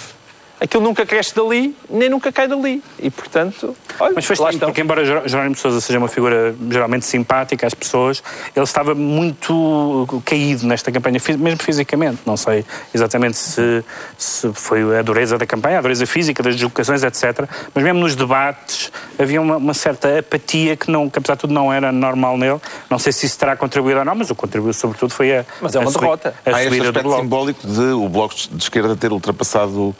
[0.60, 2.82] aquilo nunca cresce dali, nem nunca cai dali.
[2.98, 4.68] E, portanto, olha, Mas foi lá estranho, estão.
[4.70, 8.22] porque embora Jer- Jerónimo de Sousa seja uma figura geralmente simpática às pessoas,
[8.54, 12.20] ele estava muito caído nesta campanha, mesmo fisicamente.
[12.26, 12.64] Não sei
[12.94, 13.84] exatamente se,
[14.16, 17.48] se foi a dureza da campanha, a dureza física, das deslocações, etc.
[17.74, 21.52] Mas mesmo nos debates havia uma, uma certa apatia que, não, que, apesar de tudo,
[21.52, 22.60] não era normal nele.
[22.90, 25.44] Não sei se isso terá contribuído ou não, mas o que contribuiu, sobretudo, foi a,
[25.60, 26.34] Mas é uma a derrota.
[26.44, 29.94] A Há este aspecto simbólico de o Bloco de Esquerda ter ultrapassado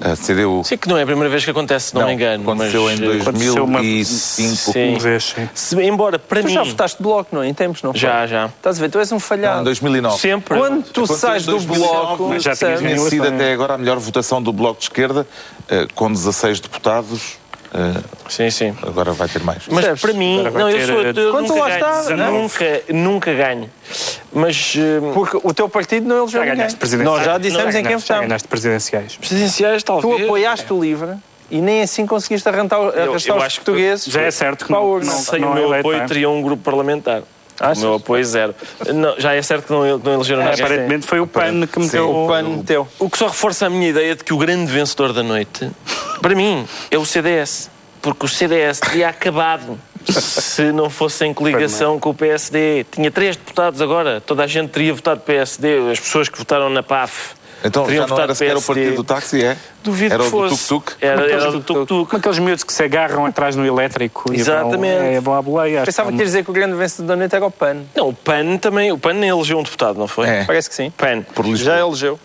[0.00, 0.62] a CDU.
[0.64, 2.42] Sim, que não é a primeira vez que acontece, se não, me engano.
[2.42, 4.72] Aconteceu mas, em eh, aconteceu uma- 2005.
[4.72, 4.88] Sim.
[4.90, 5.48] Uma vez, sim.
[5.54, 6.54] Se, embora, para Tu mim...
[6.54, 7.48] já votaste de bloco, não é?
[7.48, 8.00] Em tempos, não foi?
[8.00, 8.46] Já, já.
[8.46, 8.90] Estás a ver?
[8.90, 9.60] Tu és um Não, falhado.
[9.60, 10.18] em 2009.
[10.18, 10.58] Sempre.
[10.58, 12.54] Quando tu Aconteceu sais em do 2009, bloco, mas já?
[12.56, 13.20] Tinha sido eleições.
[13.34, 15.26] até agora a melhor votação do Bloco de Esquerda,
[15.68, 17.38] eh, com 16 deputados.
[17.74, 18.74] eh, Sim, sim.
[18.82, 19.62] agora vai ter mais.
[19.68, 20.00] Mas Percebes?
[20.00, 21.02] para mim, não, eu sou.
[21.02, 22.30] eh, Eu Quando nunca lá ganho, está, não é?
[22.30, 23.70] nunca, nunca ganho.
[24.34, 26.56] Mas eh, Porque o teu partido não elegeu Já ninguém.
[26.56, 27.16] ganhaste presidenciais.
[27.18, 28.26] Nós já dissemos Já em quem votamos.
[28.26, 29.16] ganhaste presidenciais.
[29.16, 30.16] presidenciais, talvez.
[30.18, 31.12] Tu apoiaste o LIVRE
[31.50, 34.72] e nem assim conseguiste arrancar, arrastar eu os acho que portugueses Já é certo que
[34.72, 36.06] não- não- Sem não o é meu apoio, é?
[36.06, 37.22] teria um grupo parlamentar.
[37.60, 37.78] Achas?
[37.78, 38.52] O meu apoio, zero.
[38.92, 40.64] Não, já é certo que não, não elegeram ninguém.
[40.64, 42.88] Aparentemente foi o PAN que meteu O PAN meteu.
[42.98, 45.70] O que só reforça a minha ideia de que o grande vencedor da noite,
[46.20, 47.70] para mim, é o CDS.
[48.02, 49.78] Porque o CDS teria acabado
[50.12, 52.84] se não fosse em coligação com o PSD.
[52.90, 54.20] Tinha três deputados agora.
[54.20, 55.90] Toda a gente teria votado PSD.
[55.92, 57.34] As pessoas que votaram na PAF.
[57.66, 58.74] Então teriam já não votado era sequer o PSD.
[58.82, 59.56] partido do táxi, é?
[59.82, 60.68] Duvido Era que o do fosse.
[60.68, 60.92] tuk-tuk?
[61.00, 62.10] Era, era do tuk-tuk.
[62.10, 65.02] Como aqueles miúdos que se agarram atrás no elétrico e vão, Exatamente.
[65.02, 65.82] é, vão à boleia.
[65.82, 67.76] Pensava que é ias dizer que o grande vencedor da noite era o PAN.
[67.96, 68.92] Não, o PAN também.
[68.92, 70.28] O PAN nem elegeu um deputado, não foi?
[70.28, 70.44] É.
[70.44, 70.90] Parece que sim.
[70.90, 71.22] PAN.
[71.34, 71.74] Por Lisboa.
[71.76, 72.20] Já elegeu.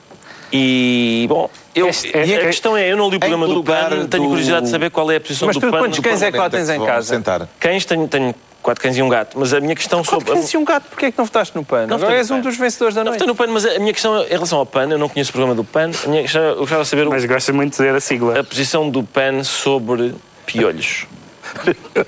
[0.52, 3.48] E, bom, eu, Este- é- e a é- questão é, eu não li o programa
[3.48, 5.72] do PAN, tenho do- curiosidade de saber qual é a posição Mas do PAN.
[5.80, 7.08] quantos no cães é que lá tens em casa?
[7.08, 7.48] Sentar.
[7.60, 10.32] Cães, tenho, tenho quatro cães e um gato, mas a minha questão Quanto sobre...
[10.34, 11.88] conheci um gato, porquê é que não votaste no PAN?
[11.88, 13.20] Não Agora és um dos vencedores da Não, noite.
[13.26, 15.34] votei no PAN, mas a minha questão em relação ao PAN, eu não conheço o
[15.34, 17.78] programa do PAN, a minha questão, eu gostava de saber o- Mas gostas muito de
[17.78, 18.40] dizer a sigla.
[18.40, 20.14] a posição do PAN sobre
[20.46, 21.06] piolhos.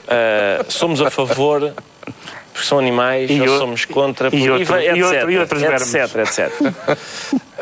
[0.08, 1.74] Ah, somos a favor,
[2.62, 5.38] porque são animais, E ou o- somos contra, e porque, outro- e etc, outro- e
[5.40, 6.52] outros etc, etc.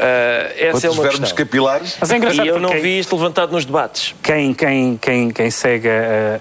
[0.01, 1.35] Ah, essa é Outros uma verbos questão.
[1.37, 1.97] capilares.
[1.99, 4.15] Mas é engraçado E eu não vi isto levantado nos debates.
[4.23, 6.39] quem, quem, quem, quem segue a-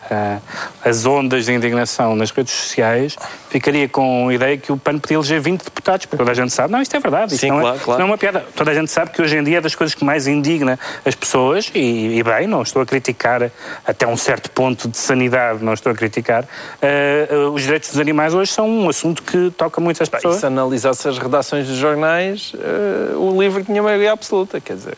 [0.85, 3.16] a- as ondas de indignação nas redes sociais
[3.51, 6.53] ficaria com a ideia que o PAN podia eleger 20 deputados, porque toda a gente
[6.53, 7.99] sabe, não, isto é verdade, isto Sim, não, claro, é, claro.
[8.01, 8.47] não é uma piada.
[8.55, 11.16] Toda a gente sabe que hoje em dia é das coisas que mais indigna as
[11.16, 13.51] pessoas, e, e bem, não estou a criticar
[13.85, 16.44] até um certo ponto de sanidade, não estou a criticar,
[16.81, 20.19] eh, eh, os direitos dos animais hoje são um assunto que toca muito as Pá,
[20.19, 20.41] e pessoas.
[20.41, 24.97] se analisasse as redações dos jornais, eh, o livro tinha maioria absoluta, quer dizer,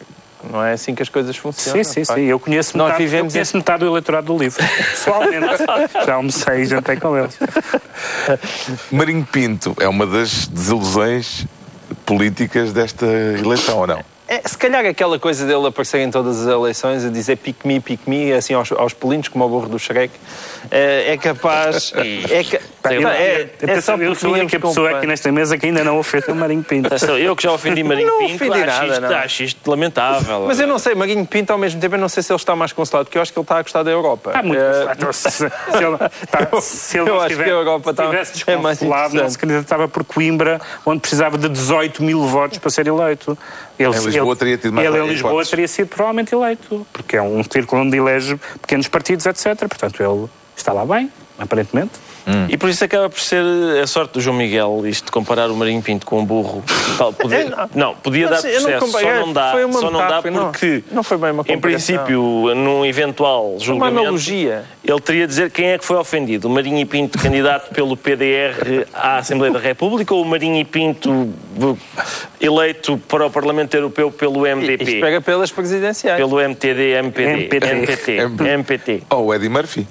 [0.51, 1.85] não é assim que as coisas funcionam.
[1.85, 2.15] Sim, sim, pá.
[2.15, 2.23] sim.
[2.23, 4.63] Eu conheço, Nós metade, eu vivemos conheço metade do eleitorado do livro.
[4.91, 5.47] Pessoalmente.
[6.07, 7.39] Já almocei e jantei com eles.
[8.91, 11.47] Marinho Pinto é uma das desilusões
[12.07, 14.05] políticas desta eleição, ou não?
[14.33, 17.81] É, se calhar aquela coisa dele aparecer em todas as eleições a dizer pick me,
[17.81, 20.14] pick me, assim aos, aos pulinhos, como o burro do Shrek,
[20.71, 21.93] é, é capaz.
[22.31, 25.33] é, ca- pá, Eu, é, eu, é só eu sou a única pessoa aqui nesta
[25.33, 26.88] mesa que ainda não ofendeu o Marinho Pinto.
[27.19, 29.16] Eu que já ofendi Marinho Não Pinto, ofendi acho, nada, isto, não.
[29.16, 30.45] acho isto lamentável.
[30.47, 32.55] Mas eu não sei, Marinho Pinto, ao mesmo tempo, eu não sei se ele está
[32.55, 34.31] mais consolado, porque eu acho que ele está a gostar da Europa.
[34.31, 34.61] Está muito.
[34.62, 35.99] Eh, Então, se, se ele,
[36.31, 39.33] pá, se ele eu acho que a Europa está- estivesse é mais interessante.
[39.33, 43.37] se candidatava por Coimbra, onde precisava de 18 mil votos para ser eleito.
[43.83, 45.51] Ele, Em Lisboa ele- teria tido mais Ele em Lisboa hipóteses.
[45.51, 49.57] teria sido provavelmente eleito, porque é um círculo onde elege pequenos partidos, etc.
[49.66, 51.93] Portanto, ele está lá bem, aparentemente.
[52.49, 53.43] E por isso acaba por ser
[53.83, 56.62] a sorte do João Miguel, isto de comparar o Marinho Pinto com um burro.
[56.99, 57.71] Tal, podia, É, não.
[57.75, 60.23] não, podia Mas dar não processo, comparei, só não dá, foi uma só não dá
[60.31, 60.45] não.
[60.51, 64.64] porque, Não foi bem uma em princípio, num eventual uma julgamento, analogia.
[64.85, 66.49] ele teria de dizer quem é que foi ofendido.
[66.49, 71.29] O Marinho Pinto, candidato pelo PDR à Assembleia da República, ou o Marinho Pinto
[72.40, 75.01] eleito para o Parlamento Europeu pelo Isto MPP?
[75.01, 76.16] pega pelas presidenciais.
[76.19, 77.66] Pelo MTD, MPD, MPT.
[77.71, 79.87] MPT, MPT, Ou o Eddie Murphy,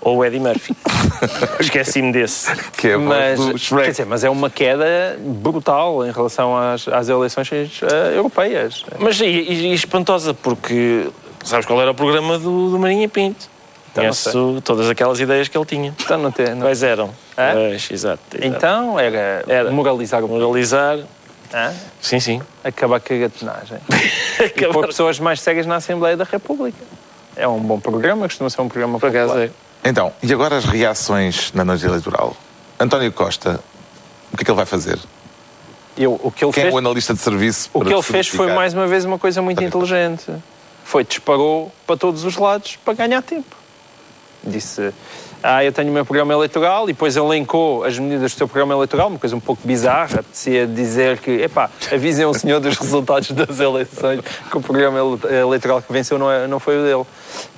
[0.00, 0.74] ou o Eddie Murphy.
[1.60, 2.54] Esqueci-me desse.
[2.72, 7.08] que é a Mas, quer dizer, mas é uma queda brutal em relação às, às
[7.08, 8.84] eleições eh, europeias.
[8.98, 11.08] Mas e, e- espantosa, porque
[11.44, 13.48] sabes qual era o programa do, do Marinho Pinto?
[13.92, 15.94] Então, Conheço todas aquelas ideias que ele tinha.
[16.00, 16.48] Então não tem.
[16.54, 17.10] não- Quais eram?
[17.36, 17.52] É?
[17.52, 18.20] Pois, exato.
[18.34, 18.44] exato.
[18.44, 19.70] Então era, Era.
[19.70, 20.98] moralizar Moralizar.
[21.52, 21.72] Hã?
[22.00, 22.42] Sim, sim.
[22.64, 23.78] acabar com a gatonagem.
[24.56, 26.76] E pôr pessoas mais cegas na Assembleia da República.
[27.36, 29.46] É um bom programa, costuma ser um programa Por acaso popular.
[29.46, 29.88] é.
[29.88, 32.36] Então, e agora as reações na noite eleitoral?
[32.80, 33.60] António Costa,
[34.32, 34.98] o que é que ele vai fazer?
[35.96, 37.68] Eu, o que ele Quem fez, é o analista de serviço?
[37.72, 40.24] o para que ele fez foi mais uma vez uma coisa muito inteligente.
[40.84, 43.56] Foi disparou para todos os lados para ganhar tempo.
[44.46, 44.92] Disse,
[45.46, 48.72] ah, eu tenho o meu programa eleitoral e depois elencou as medidas do seu programa
[48.72, 53.30] eleitoral, uma coisa um pouco bizarra, apetecia dizer que, epá, avisem o senhor dos resultados
[53.32, 57.04] das eleições, que o programa ele- eleitoral que venceu não, é, não foi o dele.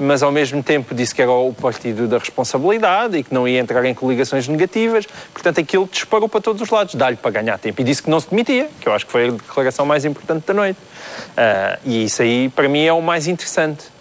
[0.00, 3.60] Mas ao mesmo tempo disse que era o partido da responsabilidade e que não ia
[3.60, 7.80] entrar em coligações negativas, portanto aquilo disparou para todos os lados, dá-lhe para ganhar tempo.
[7.80, 10.44] E disse que não se demitia, que eu acho que foi a declaração mais importante
[10.44, 10.78] da noite.
[11.36, 13.94] Ah, e isso aí, para mim, é o mais interessante.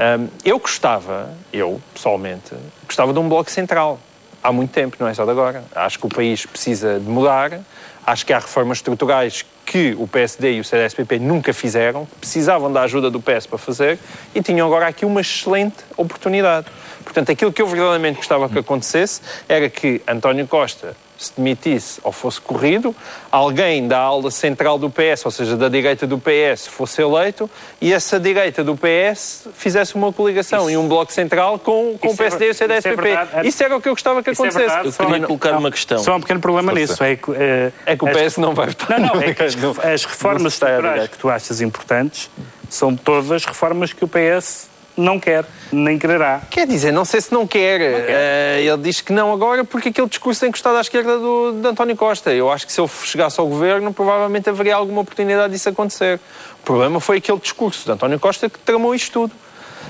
[0.00, 2.54] Hum, eu gostava, eu pessoalmente,
[2.86, 4.00] gostava de um bloco central.
[4.42, 5.62] Há muito tempo, não é só de agora.
[5.74, 7.60] Acho que o país precisa de mudar.
[8.06, 12.80] Acho que há reformas estruturais que o PSD e o CDS-PP nunca fizeram, precisavam da
[12.80, 13.98] ajuda do PS para fazer
[14.34, 16.66] e tinham agora aqui uma excelente oportunidade.
[17.04, 22.12] Portanto, aquilo que eu verdadeiramente gostava que acontecesse era que António Costa se demitisse ou
[22.12, 22.94] fosse corrido,
[23.30, 27.48] alguém da ala central do PS, ou seja, da direita do PS, fosse eleito
[27.80, 32.08] e essa direita do PS fizesse uma coligação Isso- e um bloco central com, com
[32.08, 33.02] o Isso é PSD e o ver- isso é CDS-PP.
[33.02, 33.48] verdade.
[33.48, 34.58] Isso era o que eu gostava que é acontecesse.
[34.66, 34.88] verdade.
[34.88, 35.98] Eu queria Só- colocar uma questão.
[35.98, 37.04] Só um pequeno problema nisso.
[37.04, 38.98] É que, eh, É que o as- PS não vai votar.
[38.98, 39.54] Não, não, é que as,
[39.84, 42.30] as reformas estruturais que tu achas importantes
[42.70, 46.42] são todas reformas que o PS não quer, nem quererá.
[46.50, 47.80] Quer dizer, não sei se não quer.
[47.80, 51.66] Eh, ele diz que não agora porque aquele discurso tem custado à esquerda do, de
[51.66, 52.32] António Costa.
[52.32, 56.20] Eu acho que se ele chegasse ao governo, provavelmente haveria alguma oportunidade disso acontecer.
[56.60, 59.34] O problema foi aquele discurso de António Costa que tramou isto tudo.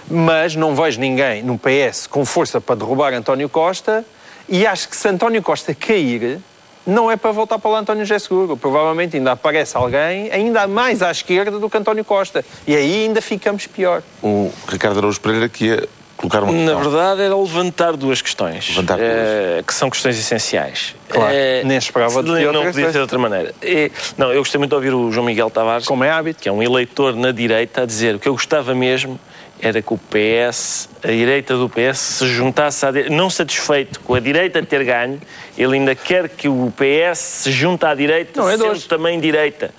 [0.08, 4.04] Mas não vejo ninguém no PS com força para derrubar António Costa
[4.48, 6.40] e acho que se António Costa cair,
[6.86, 8.56] não é para voltar para lá António José Seguro.
[8.56, 12.44] Provavelmente ainda aparece alguém ainda mais à esquerda do que António Costa.
[12.66, 14.02] E aí ainda ficamos pior.
[14.22, 16.90] O Ricardo Araújo Pereira que ia colocar uma Na questão.
[16.90, 18.68] verdade, era levantar duas questões.
[18.70, 19.08] Levantar duas.
[19.10, 20.94] eh, que são questões essenciais.
[21.08, 23.54] Claro, Eh, nem esperava de não, podia ser de outra maneira.
[23.62, 26.42] Eh, não, eu gostei muito de ouvir o João Miguel Tavares, Como é hábito.
[26.42, 29.18] que é um eleitor na direita, a dizer o que eu gostava mesmo
[29.60, 33.14] era que o PS, a direita do PS, se juntasse à direita.
[33.14, 35.20] Não satisfeito com a direita ter ganho,
[35.56, 39.72] ele ainda quer que o PS se junte à direita, Não é sendo também direita.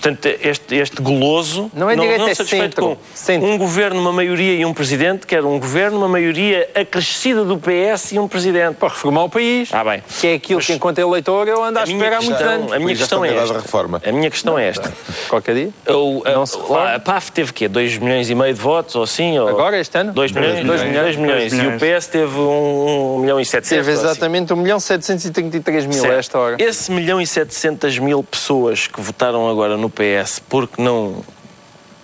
[0.00, 2.82] Portanto, este, este goloso Não é direita, é satisfeito centro.
[2.82, 3.48] com Centro.
[3.48, 8.12] um governo, uma maioria e um presidente, quer um governo, uma maioria acrescida do PS
[8.12, 8.76] e um presidente.
[8.76, 9.68] para reformar o país.
[9.72, 10.02] Ah, bem.
[10.20, 12.72] Que é aquilo Mas- que, enquanto eleitor, eu ando à A espera há muitos anos.
[12.72, 13.54] a minha questão é esta.
[13.60, 14.02] reforma.
[14.06, 14.92] A minha questão é esta.
[15.28, 15.68] Qualquer dia?
[15.88, 17.68] O, a, Não lá, a PAF teve quê?
[17.68, 19.38] 2 milhões e meio de votos ou assim?
[19.38, 19.48] Ou...
[19.48, 20.12] Agora, este ano?
[20.12, 20.64] 2 milhões?
[20.64, 21.16] Dois 2 milhões.
[21.16, 21.40] milhões.
[21.40, 21.98] Dois E o milhões.
[22.00, 23.86] PS teve 1 um, um milhão e 700.
[23.86, 24.06] Teve assim.
[24.08, 26.18] exatamente 1 milhão 733 mil a Certo.
[26.18, 26.56] esta hora.
[26.58, 31.24] Esse milhão e 700 mil pessoas que votaram agora no PS porque não.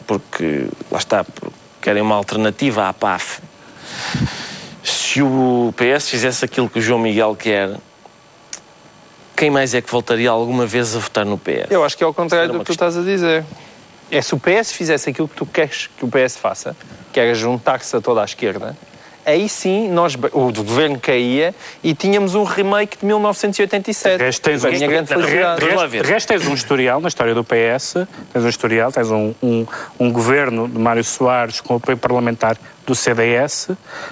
[0.07, 0.69] porque.
[0.91, 3.41] lá está, porque querem uma alternativa à PAF.
[4.83, 7.77] Se o PS fizesse aquilo que o João Miguel quer,
[9.37, 11.71] quem mais é que voltaria alguma vez a votar no PS?
[11.71, 13.45] Eu acho que é ao contrário do que tu estás a dizer.
[14.11, 16.77] É se o PS fizesse aquilo que tu queres que o PS faça,
[17.13, 18.77] que era juntar-se a toda a esquerda,
[19.27, 24.17] aí sim nós, o governo caía e tínhamos um remake de 1987.
[24.19, 25.99] De resto, tens um- minha grande felicidade.
[26.03, 29.67] Resto, tens um historial na história do PS, tens um historial, tens um, um,
[29.99, 32.57] um governo de Mário Soares com apoio parlamentar
[32.87, 33.69] do CDS,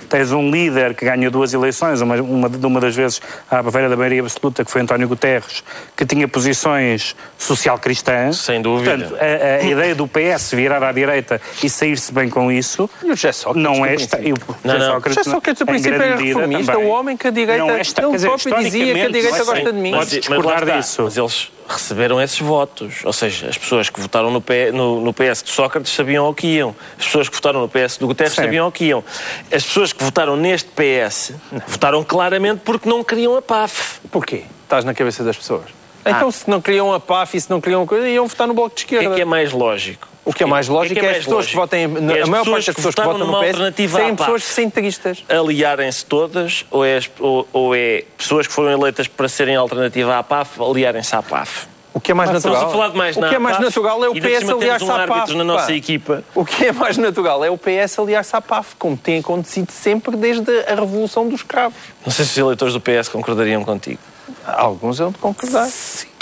[0.09, 3.97] tens um líder que ganhou duas eleições, uma, uma, uma das vezes à beira da
[3.97, 5.63] maioria absoluta, que foi António Guterres,
[5.97, 8.37] que tinha posições social-cristãs.
[8.39, 8.99] Sem dúvida.
[8.99, 13.07] Portanto, a, a ideia do PS virar à direita e sair-se bem com isso E
[13.07, 13.95] o José Sócrates, não é...
[13.95, 14.87] Esta, e o Não, não.
[14.95, 16.89] Sócrates, Já só que o em princípio medida, reformista, também.
[16.89, 19.29] o homem que a direita, Não é esta- ele dizer, próprio dizia que a direita
[19.39, 19.91] mas gosta sim, de mim.
[19.93, 21.03] mas lá discordar disso.
[21.05, 22.97] Mas eles receberam esses votos.
[23.05, 26.35] Ou seja, as pessoas que votaram no, P, no, no PS de Sócrates sabiam ao
[26.35, 26.75] que iam.
[26.99, 28.43] As pessoas que votaram no PS do Guterres Sim.
[28.43, 29.05] sabiam ao que iam.
[29.53, 31.33] As pessoas que votaram neste PS
[31.67, 34.01] votaram claramente porque não queriam a PAF.
[34.11, 34.45] Porquê?
[34.63, 35.65] Estás na cabeça das pessoas.
[36.07, 38.53] Então, se não queriam a PAF e se não queriam a coisa, iam votar no
[38.55, 39.15] Bloco de O que Esquerda.
[39.15, 40.07] é que é mais lógico?
[40.25, 41.61] O que é mais lógico é, mais as pessoas que lógico?
[41.61, 42.15] votem.
[42.17, 44.17] É a as maior pessoas parte das pessoas que votam no numa PS alternativa serem
[44.17, 45.25] pessoas centristas.
[45.29, 50.23] aliarem-se todas ou é, ou, ou é pessoas que foram eleitas para serem alternativa à
[50.23, 51.67] PAF aliarem-se à PAF?
[51.93, 52.55] O que é mais natural?
[52.55, 54.85] Estamos a falar de mais o que é mais PAF, natural é o PS aliar-se
[54.85, 55.35] um à PAF.
[55.35, 55.73] na nossa pá.
[55.73, 56.25] equipa.
[56.35, 60.17] O que é mais natural é o PS aliar-se à PAF, como tem acontecido sempre
[60.17, 61.79] desde a Revolução dos Cravos.
[62.05, 64.01] Não sei se os eleitores do PS concordariam contigo.
[64.47, 65.69] Alguns eu de concordar.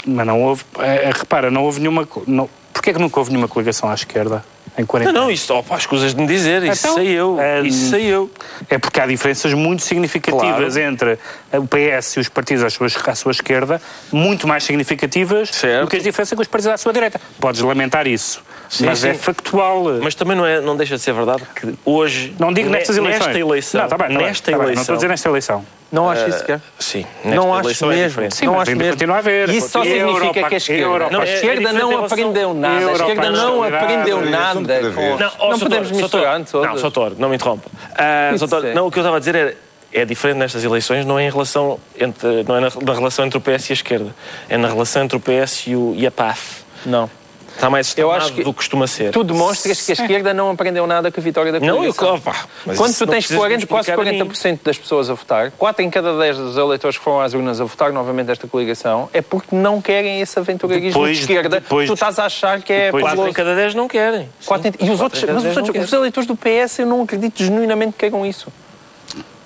[0.05, 0.63] Mas não houve.
[0.79, 2.07] é, é, repara, não houve nenhuma.
[2.27, 4.43] Não, Porquê que nunca houve nenhuma coligação à esquerda
[4.75, 7.39] em 40 Não, não, isso, opa, as coisas de me dizer, isso Então, sei eu,
[7.39, 8.29] eh, isso sei eu.
[8.67, 10.79] É porque há diferenças muito significativas Claro.
[10.91, 11.19] entre
[11.53, 13.79] o PS e os partidos à sua, à sua esquerda,
[14.11, 15.81] muito mais significativas Certo.
[15.85, 17.21] do que as diferenças com os partidos à sua direita.
[17.39, 19.19] Podes lamentar isso, Sim, mas é sim.
[19.19, 19.83] factual.
[20.01, 22.97] Mas também não, é, não deixa de ser verdade que hoje, não digo ne- nestas
[22.97, 23.25] eleições.
[23.27, 25.29] nesta eleição, Não, tá bem, tá bem, nesta tá bem, não estou a dizer nesta
[25.29, 25.63] eleição.
[25.93, 26.59] Não acho isso, quer?
[26.79, 28.07] sim, nesta Não acho é mesmo.
[28.09, 28.35] diferente.
[28.35, 28.91] Sim, não acho mesmo.
[28.93, 29.49] continua a haver.
[29.49, 31.79] Isso só Continua- significa Europa- que a esquerda, Europa- a Não, é- é esquerda diferente
[31.81, 32.75] não aprendeu nada.
[32.75, 34.79] A Europa esquerda não aprendeu é nada.
[34.79, 35.17] com- ver.
[35.19, 35.59] Não, Sr.
[35.59, 36.45] podemos misturar Sr.
[36.51, 36.91] Toro, Não.
[36.91, 37.69] Toro, não me interrompa.
[37.95, 38.73] Ah, é.
[38.73, 39.55] não, o que eu estava a dizer é
[39.95, 43.37] é diferente nestas eleições, não é em relação entre, não é na, na relação entre
[43.37, 44.15] o PS e a esquerda,
[44.49, 46.63] é na relação entre o PS e, o, e a PAF.
[46.83, 47.07] Não.
[47.55, 48.01] Está mais que
[48.43, 49.11] do que costuma ser.
[49.11, 52.43] Tu demonstras que a esquerda não aprendeu nada com a vitória da Não, eu coligação.
[52.65, 54.19] mas Quando tu tens precisas de 40, me quase explicar a mim.
[54.29, 57.61] 40% das pessoas a votar, 4 em cada 10 dos eleitores que foram às urnas
[57.61, 61.87] a votar novamente esta coligação, é porque não querem esse aventureirismo Depois- de esquerda depois-
[61.87, 63.35] tu estás a achar que é depois- Quatro em fabuloso.
[63.35, 64.29] cada dez não querem.
[64.45, 67.93] Quatro E os outros, mas os, outros, os eleitores do PS eu não acredito genuinamente
[67.93, 68.51] que queiram isso.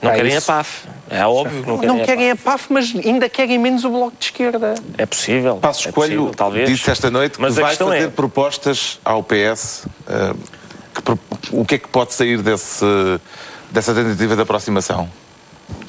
[0.02, 0.50] Não É querem isso.
[0.52, 0.88] a PAF.
[1.10, 4.16] É óbvio que não querem, Não querem a PAF, mas ainda querem menos o Bloco
[4.18, 4.76] de Esquerda.
[4.98, 5.58] É possível.
[5.58, 6.70] Passos é Coelho possível, talvez.
[6.70, 9.86] disse esta noite que Mas a vai fazer é, propostas ao PS.
[10.08, 10.34] eh,
[10.94, 12.86] que o que é que pode sair desse,
[13.72, 15.10] dessa tentativa de aproximação?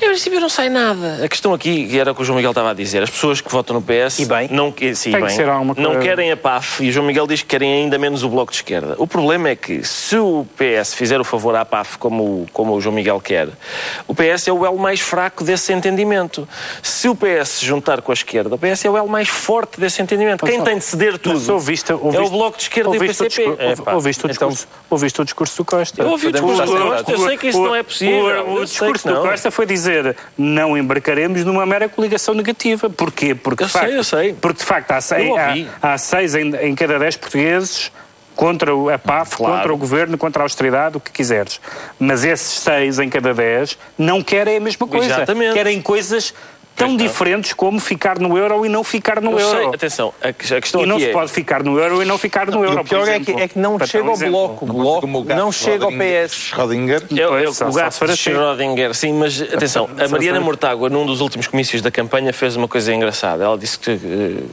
[0.00, 1.20] Em princípio não sai nada.
[1.24, 3.40] A questão aqui, que era o que o João Miguel estava a dizer, as pessoas
[3.40, 4.48] que votam no PS E bem.
[4.50, 7.04] não, que- sim, que bem, ser alguma não coisa- querem a PAF e o João
[7.06, 8.94] Miguel diz que querem ainda menos o Bloco de Esquerda.
[8.98, 12.74] O problema é que se o PS fizer o favor à PAF como, o- como
[12.74, 13.48] o João Miguel quer,
[14.06, 16.48] o PS é o elo mais fraco desse entendimento.
[16.82, 19.80] Se o PS se juntar com a esquerda, o PS é o elo mais forte
[19.80, 20.46] desse entendimento.
[20.46, 23.24] Quem tem de ceder tudo Mas ouviste, é o Bloco de Esquerda e o ouviste
[23.24, 23.50] PCP.
[23.50, 26.02] discurso- É, ouviste, o então- discurso, ouviste o discurso do Costa.
[26.02, 28.44] Eu ouvi o discurso do Costa, eu sei que isso não é possível.
[28.46, 32.90] O, o discurso que do Costa foi dizer não embarcaremos numa mera coligação negativa.
[32.90, 33.34] Porquê?
[33.34, 34.32] Porque, Eu de sei, facto, eu sei.
[34.34, 35.30] Porque, de facto, há seis,
[35.82, 37.92] há, há seis em, em cada dez portugueses
[38.34, 39.54] contra a PAF, Claro.
[39.56, 41.60] contra o governo, contra a austeridade, o que quiseres.
[41.98, 45.06] Mas esses seis em cada dez não querem a mesma coisa.
[45.06, 45.54] Exatamente.
[45.54, 46.32] Querem coisas
[46.78, 49.58] tão diferentes como ficar no euro e não ficar no Eu euro.
[49.58, 51.12] sei, atenção, a, que- a questão E não se é...
[51.12, 52.80] pode ficar no euro e não ficar no E euro.
[52.80, 54.64] o pior por é que, é que não Para dar chega um ao bloco.
[54.64, 56.32] O Não bloco gato não chega ao PS.
[56.52, 57.02] Schrödinger.
[57.16, 58.30] É, é Pois, o- gato de assim.
[58.30, 62.68] Schrödinger, sim, mas atenção, a Mariana Mortágua, num dos últimos comícios da campanha, fez uma
[62.68, 63.44] coisa engraçada.
[63.44, 63.98] Ela disse que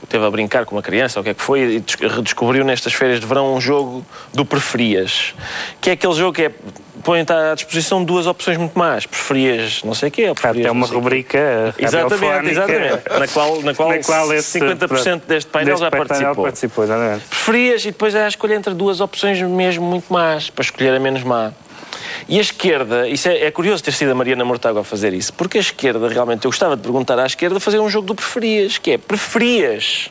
[0.09, 2.65] teve a brincar com uma criança, ou o que é que foi, e des- redescobriu
[2.65, 5.33] nestas férias de verão um jogo do Preferias,
[5.79, 6.51] que é aquele jogo que é
[7.05, 9.05] põe-te à disposição duas opções muito más.
[9.05, 12.51] Preferias não sei o quê, preferias Até uma rubrica Exatamente, radiofónica.
[12.51, 13.03] exatamente.
[13.19, 16.43] Na qual, na qual, Na qual esse- 50% deste painel já deste participou.
[16.43, 17.25] participou, exatamente.
[17.25, 20.99] preferias e depois era a escolha entre duas opções mesmo muito más, para escolher a
[20.99, 21.51] menos má.
[22.27, 25.31] E a esquerda, isso é, é curioso ter sido a Mariana Mortágua a fazer isso,
[25.33, 28.77] porque a esquerda, realmente, eu gostava de perguntar à esquerda fazer um jogo do preferias,
[28.79, 30.09] que é, preferias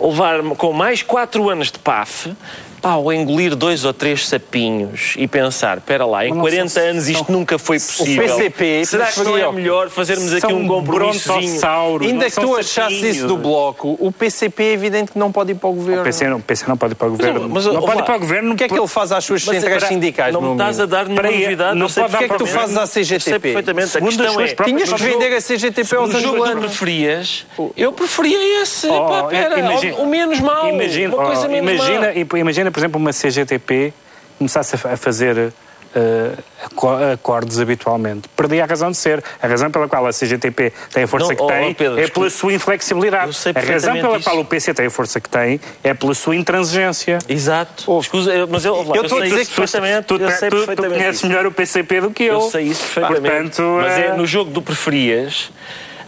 [0.00, 2.32] levar com mais quatro anos de PAF,
[2.80, 6.68] pá, ou engolir dois ou três sapinhos e pensar, espera lá, em Mas não 40
[6.68, 8.24] sei se anos isto são- nunca foi possível.
[8.36, 11.60] PCP Será que não é melhor fazermos aqui um compromissozinho?
[12.02, 15.52] Ainda não que tu achasses isso do bloco, o PCP é evidente que não pode
[15.52, 16.02] ir para o governo.
[16.02, 17.48] O PC, não, o PC não pode ir para o governo.
[17.48, 18.52] mas, não ó, pode ir para o governo.
[18.52, 20.86] O que é que ele faz às suas Mas centrais sindicais, Não me estás a
[20.86, 21.78] dar nenhuma novidade.
[21.78, 23.38] não sei O que é que tu fazes à sei CGTP?
[23.40, 23.96] perfeitamente.
[23.96, 24.46] A questão é...
[24.48, 26.66] Tinhas que vender a CGTP aos angolanos.
[26.66, 28.86] preferias, eu preferia esse.
[28.88, 29.56] Oh, Pá, pera,
[29.98, 30.68] o menos mau.
[30.68, 33.92] Imagina, uma coisa oh, menos imagina, por exemplo, uma CGTP
[34.38, 35.52] começasse a fa- a fazer
[35.94, 36.32] eh,
[36.66, 38.28] aco- acordos habitualmente.
[38.36, 39.24] Perdia a razão de ser.
[39.42, 41.98] A razão pela qual a CGTP tem a força Não, que oh, tem oh, Pedro,
[41.98, 43.36] é pela sua inflexibilidade.
[43.54, 44.24] A razão pela isso.
[44.28, 47.18] qual o PC tem a força que tem é pela sua intransigência.
[47.28, 47.98] Exato.
[48.00, 50.06] Escusa, eu- mas eu, eu, eu estou a sei dizer isso que perfeitamente.
[50.06, 51.26] Tu, eu sei tu- tu conheces isso.
[51.26, 52.34] melhor o PCP do que eu.
[52.34, 53.22] Eu sei isso perfeitamente.
[53.56, 55.50] Portanto, mas é, eh, no jogo do preferias,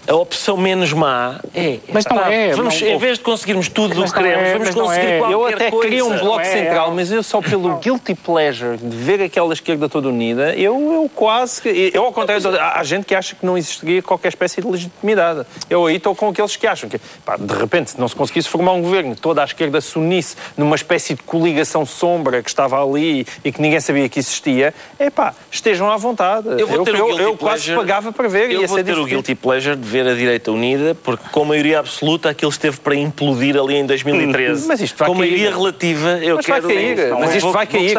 [0.08, 1.78] a opção menos má é.
[1.92, 4.52] Mas não pá, é, Vamos, não- em vez de conseguirmos tudo o que queremos, é,
[4.54, 5.18] vamos conseguir é.
[5.18, 5.88] qualquer Eu até coisa.
[5.88, 9.88] queria um bloco é, central, mas eu só pelo guilty pleasure de ver aquela esquerda
[9.88, 11.60] toda unida, eu, eu quase.
[11.62, 15.46] que- Eu, ao contrário, há gente que acha que não existiria qualquer espécie de legitimidade.
[15.68, 18.48] Eu aí estou com aqueles que acham que, pá, de repente, se não se conseguisse
[18.48, 22.82] formar um governo, toda a esquerda se unisse numa espécie de coligação sombra que estava
[22.82, 26.48] ali e que ninguém sabia que existia, é pá, estejam à vontade.
[26.58, 28.50] Eu vou ter o eu, eu quase pagava para ver.
[28.50, 31.78] Eu ia vou ter o guilty pleasure de ver a direita unida, porque com maioria
[31.80, 34.66] absoluta aquilo esteve para implodir ali em 2013.
[34.68, 35.28] Mas isto vai com cair.
[35.28, 36.74] maioria relativa, eu Mas vai quero...
[36.74, 37.96] cair, Não, mas isto vou- vai cair.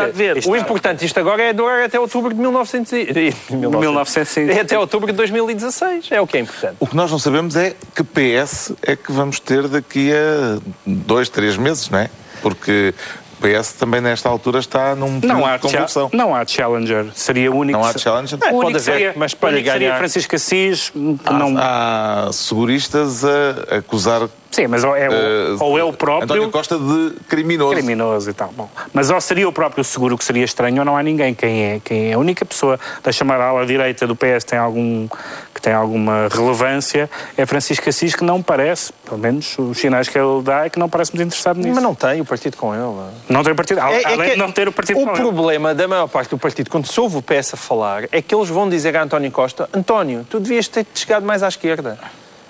[0.47, 3.35] O importante isto agora é durar até outubro de 1900 e...
[3.51, 6.75] 1900 e- É até outubro de 2016, é o que é importante.
[6.79, 11.29] O que nós não sabemos é que PS é que vamos ter daqui a dois,
[11.29, 12.09] três meses, não é?
[12.41, 12.93] Porque
[13.41, 16.09] PS também nesta altura está num Não há, de convulsão.
[16.13, 17.07] não há challenger.
[17.13, 17.77] Seria o único.
[17.79, 18.37] Não há challenger?
[18.41, 20.91] Único pode haver, seria, mas para único seria ganhar- Francisco Assis,
[21.25, 21.55] Há, não.
[21.57, 26.49] há seguristas a acusar Sim, mas ou é, o- eh, ou é o próprio António
[26.51, 27.73] Costa de criminoso.
[27.73, 28.49] criminoso e tal.
[28.51, 31.33] Bom, mas ou seria o próprio seguro que seria estranho ou não há ninguém.
[31.33, 31.79] Quem é?
[31.83, 32.13] Quem é?
[32.13, 35.07] A única pessoa da chamada ala direita do PS tem algum,
[35.55, 40.17] que tem alguma relevância é Francisco Assis, que não parece, pelo menos os sinais que
[40.17, 41.73] ele dá, é que não parece muito interessado nisso.
[41.73, 43.09] Mas não tem o partido com ele.
[43.29, 43.79] Não tem partido.
[43.79, 45.19] É- é além que de não ter o partido o com ele.
[45.21, 48.35] problema da maior parte do partido, quando se ouve o PS a falar, é que
[48.35, 51.97] eles vão dizer a António Costa António, tu devias ter chegado mais à esquerda.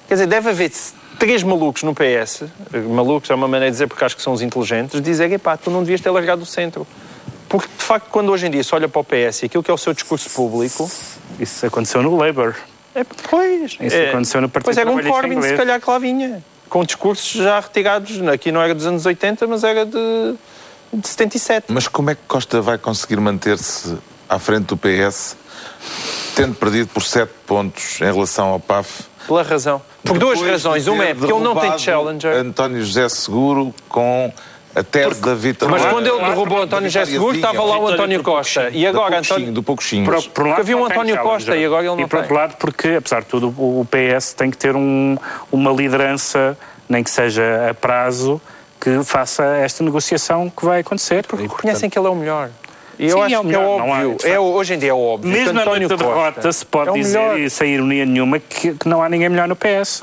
[0.08, 0.70] Quer dizer, deve haver
[1.22, 2.46] três malucos no PS,
[2.90, 5.70] malucos é uma maneira de dizer porque acho que são os inteligentes, dizerem, pá, tu
[5.70, 6.88] não devias ter largado o centro.
[7.48, 9.70] Porque, de facto, quando hoje em dia se olha para o PS e aquilo que
[9.70, 10.90] é o seu discurso público,
[11.40, 12.56] Isso aconteceu no Labour.
[12.96, 13.78] é, pois...
[13.80, 16.44] Isso é, aconteceu no Partido Pois era um Trabalhista Corbyn, se calhar, que lá vinha.
[16.68, 20.36] Com discursos já retirados, aqui não era dos anos 80, mas era de,
[20.92, 21.68] de 77.
[21.68, 23.96] Mas como é que Costa vai conseguir manter-se
[24.28, 25.38] à frente do PS,
[26.36, 29.04] tendo perdido por sete pontos em relação ao PAF?
[29.28, 29.84] Pela razão.
[30.04, 30.88] Por duas razões.
[30.88, 32.36] Uma é porque ele não tem challenger.
[32.36, 34.32] António José Seguro com
[34.76, 35.76] a tese da vitória.
[35.78, 38.70] Mas quando ele derrubou o António José Seguro, estava lá o António Costa.
[38.70, 39.52] E do agora, António...
[39.52, 40.06] do pouquinho.
[40.06, 41.18] Por, por um havia um António.
[41.20, 44.34] Costa e agora ele não E por outro lado, porque, apesar de tudo, o PS
[44.34, 45.18] tem que ter um-
[45.52, 46.58] uma liderança,
[46.90, 48.42] nem que seja a prazo,
[48.80, 51.20] que faça esta negociação que vai acontecer.
[51.20, 52.50] E, portanto, Reconhecem que ele é o melhor.
[53.02, 54.16] E eu Sim, acho é o que é há- óbvio.
[54.20, 55.32] de é, hoje em dia é óbvio.
[55.32, 57.40] Mesmo da Costa derrota se pode é o dizer, melhor.
[57.40, 60.02] e sem ironia nenhuma, que, que não há ninguém melhor no PS.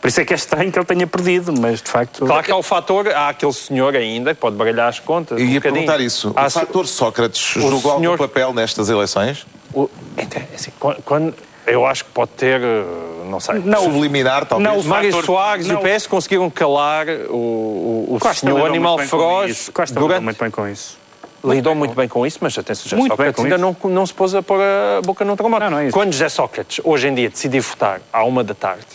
[0.00, 2.26] Por isso é que é estranho que ele tenha perdido, mas de facto.
[2.26, 5.38] Claro que há o fator, há aquele senhor ainda que pode baralhar as contas.
[5.40, 5.82] E um ia bocadinho.
[5.86, 6.32] perguntar isso.
[6.34, 9.46] Há o fator Sócrates jogou algum senhor- papel nestas eleições?
[9.72, 9.88] o-
[10.18, 10.72] então, assim,
[11.04, 11.32] quando,
[11.64, 12.84] eu acho que pode ter, eh,
[13.30, 13.60] não sei.
[13.64, 14.68] Não, Subliminar, talvez?
[14.68, 15.80] não, o Mário fator- Soares e não.
[15.80, 19.68] o PS conseguiram calar o, o, o senhor animal feroz.
[19.72, 20.24] Costa durante...
[20.24, 20.98] muito bem com isso.
[21.44, 24.34] Lidou muito bem com isso, mas atenção, José Muito Sócrates ainda não, não se pôs
[24.34, 25.64] a pôr a boca no trombone.
[25.64, 25.90] Não, não é.
[25.90, 28.86] Quando José Sócrates, hoje em dia, decidir votar à uma da tarde,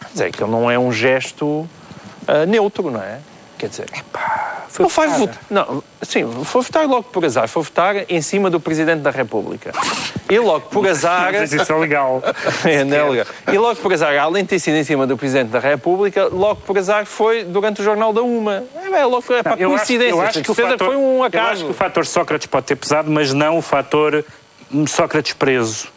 [0.00, 1.68] quer dizer, que ele não é um gesto
[2.26, 3.18] ah, neutro, não é?
[3.58, 3.86] Quer dizer,
[4.70, 5.38] Foi não votar.
[5.50, 7.48] Não, sim, foi votar logo por azar.
[7.48, 9.72] Foi votar em cima do Presidente da República.
[10.28, 11.46] E logo por azar.
[11.46, 12.22] Se isso é legal.
[12.64, 13.26] É, não é legal.
[13.52, 16.60] E logo por azar, além de ter sido em cima do Presidente da República, logo
[16.62, 18.64] por azar foi durante o Jornal da Uma.
[18.76, 20.10] É, é, logo, é para Eu acho, coincidência.
[20.12, 21.50] eu acho que o fator, foi um Eu acaso.
[21.50, 24.24] acho que o fator Sócrates pode ter pesado, mas não o fator
[24.72, 25.88] hum, Sócrates preso.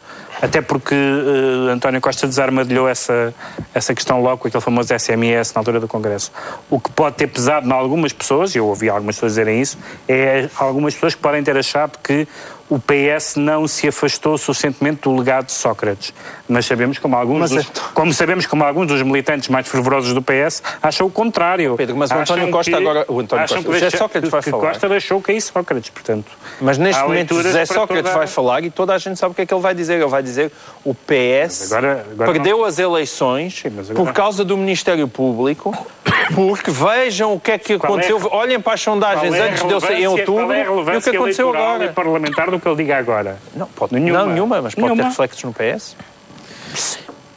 [0.42, 3.34] Até porque eh, António Costa desarmadilhou essa,
[3.72, 6.32] essa questão logo com aquele famoso SMS na altura do Congresso.
[6.68, 9.78] O que pode ter pesado em algumas pessoas, e eu ouvi algumas pessoas dizerem isso,
[10.08, 12.26] é algumas pessoas que podem ter achado que
[12.68, 16.14] o PS não se afastou suficientemente do legado de Sócrates.
[16.48, 20.12] Mas sabemos como alguns, Mas dos, então- como sabemos como alguns dos militantes mais fervorosos
[20.14, 21.74] do PS acham o contrário.
[21.76, 23.96] Pedro, mas o Acham António Costa que- agora- o António acham Costa- que o José
[23.96, 24.68] Sócrates vai que falar.
[24.68, 26.32] Costa deixou cair Sócrates, portanto.
[26.60, 29.42] Mas neste momento José Sócrates toda- vai falar e toda a gente sabe o que
[29.42, 29.94] é que ele vai dizer.
[29.94, 30.50] Ele vai dizer
[30.84, 35.74] o PS Agora- agora perdeu as eleições mas agora- por causa do Ministério Público,
[36.34, 38.18] porque vejam o que é que é- aconteceu.
[38.32, 41.02] Olhem para as sondagens é antes de eu sair em relevância- outubro é e o
[41.02, 41.84] que aconteceu agora.
[41.84, 43.38] e parlamentar do que ele diga agora?
[43.54, 44.18] Não, pode, Nenhuma.
[44.24, 45.08] não, nenhuma, mas pode ter Nenhuma.
[45.10, 45.96] reflexos no PS.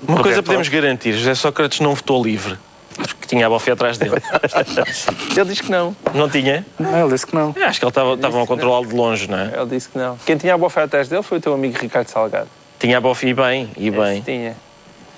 [0.01, 2.57] Uma coisa Roberto, podemos garantir: José Sócrates não votou livre.
[2.95, 4.15] Porque tinha a Bofi atrás dele.
[5.36, 5.95] Ele diz que não.
[6.15, 6.65] Não tinha?
[6.80, 7.53] Não, ele disse que não.
[7.55, 9.51] Eu acho que ele estava estava a controlá-lo de longe, não é?
[9.55, 10.18] Ele disse que não.
[10.26, 12.47] Quem tinha a fé atrás dele foi o teu amigo Ricardo Salgado.
[12.80, 14.22] Tinha a Bofi e bem, e Esse bem.
[14.22, 14.55] tinha.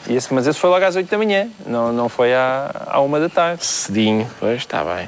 [0.08, 3.02] E esse, mas esse foi logo às 8 da manhã, não, não foi à, à
[3.02, 3.66] 1 da tarde.
[3.66, 5.08] Cedinho, pois está bem.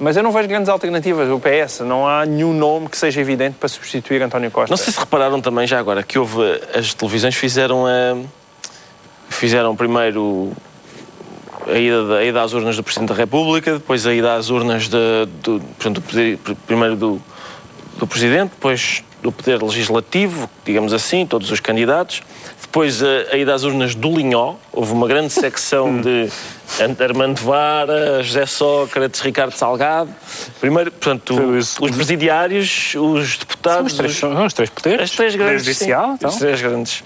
[0.00, 1.28] Mas eu não vejo grandes alternativas.
[1.28, 4.72] O PS, não há nenhum nome que seja evidente para substituir António Costa.
[4.72, 6.40] Não sei se repararam também já agora que houve.
[6.74, 8.16] As televisões fizeram a.
[9.28, 10.52] Fizeram primeiro
[11.66, 14.48] a ida, da- a ida às urnas do Presidente da República, depois a ida às
[14.50, 14.96] urnas de,
[15.42, 16.02] do, portanto,
[16.66, 17.22] primeiro do,
[17.98, 22.22] do Presidente, depois do Poder Legislativo, digamos assim, todos os candidatos.
[22.70, 26.28] Depois a, a ida às urnas do Linhó, houve uma grande secção de
[27.02, 30.08] Armando Vara, José Sócrates, Ricardo Salgado.
[30.60, 31.84] Primeiro, portanto, isso.
[31.84, 35.00] os presidiários, os São deputados, os três, os- são os três poderes.
[35.02, 35.64] as três grandes.
[35.64, 36.30] Judicial, então.
[36.30, 37.02] As três grandes.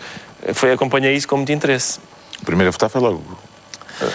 [0.52, 1.98] Foi, acompanhei isso com muito interesse.
[2.42, 3.22] O primeiro a votar foi logo
[4.02, 4.06] eh,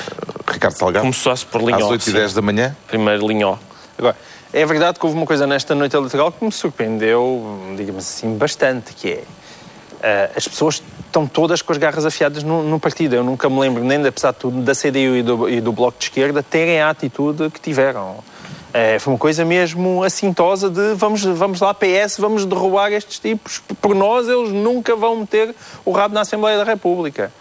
[0.52, 1.02] Ricardo Salgado.
[1.02, 1.78] Começou-se por Linhó.
[1.78, 2.12] Às 8 e sim.
[2.12, 2.78] 10 da manhã.
[2.88, 3.58] Primeiro Linhó.
[3.98, 4.16] Agora,
[4.54, 8.94] é verdade que houve uma coisa nesta noite eleitoral que me surpreendeu, digamos assim, bastante,
[8.94, 9.24] que é eh,
[10.36, 13.16] as pessoas estão todas com as garras afiadas no, no partido.
[13.16, 15.98] Eu nunca me lembro, nem apesar de tudo, da CDU e do, e do Bloco
[15.98, 18.18] de Esquerda terem a atitude que tiveram.
[18.72, 23.62] Eh, foi uma coisa mesmo assintosa de vamos, vamos lá, PS, vamos derrubar estes tipos.
[23.82, 27.32] Por nós, eles nunca vão meter o rabo na Assembleia da República.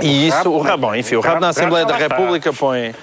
[0.00, 2.14] E isso, rabo, o rabo, bom, enfim, o rabo rabo- na Assembleia rabo da.
[2.16, 2.94] República põe,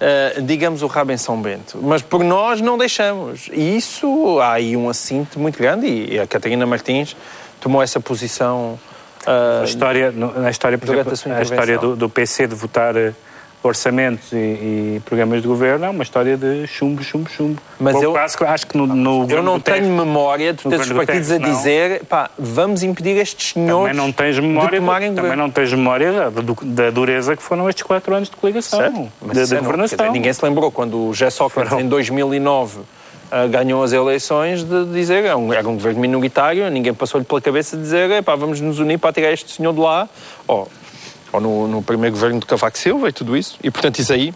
[0.00, 1.78] eh, digamos, o rabo em São Bento.
[1.82, 3.48] Mas por nós não deixamos.
[3.52, 7.16] E isso, há aí um assinto muito grande e a Catarina Martins
[7.66, 8.78] tomou essa posição.
[9.26, 13.12] eh, A história, na história, por exemplo, a história do, do PC de votar eh,
[13.60, 17.60] orçamentos e, e programas de governo é uma história de chumbo, chumbo, chumbo.
[17.80, 21.32] Mas eu- quase acho que no, no eu não tenho memória de todos os partidos
[21.32, 25.42] a dizer pá, vamos impedir estes senhores Também não tens de memória, tomarem também governo.
[25.42, 28.94] não tens memória da, da dureza que foram estes quatro anos de coligação, Certo?
[29.34, 29.96] De, de é governação.
[29.98, 32.82] dizer, ninguém se lembrou quando o José Sócrates, em 2009, ah,
[33.50, 37.76] ganhou as eleições, de dizer era um, era um governo minoritário, ninguém passou-lhe pela cabeça
[37.76, 40.08] de dizer "Epá, vamos nos unir para tirar este senhor de lá.
[40.46, 40.68] Ou,
[41.32, 43.58] ou no, no primeiro governo de Cavaco Silva e tudo isso.
[43.62, 44.32] E, portanto, isso aí...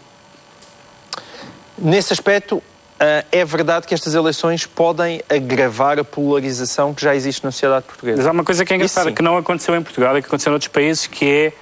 [1.77, 2.61] Nesse aspecto,
[2.99, 7.85] ah, é verdade que estas eleições podem agravar a polarização que já existe na sociedade
[7.85, 8.17] portuguesa.
[8.17, 10.51] Mas há uma coisa que é engraçada, que não aconteceu em Portugal e que aconteceu
[10.51, 11.53] noutros países, que é,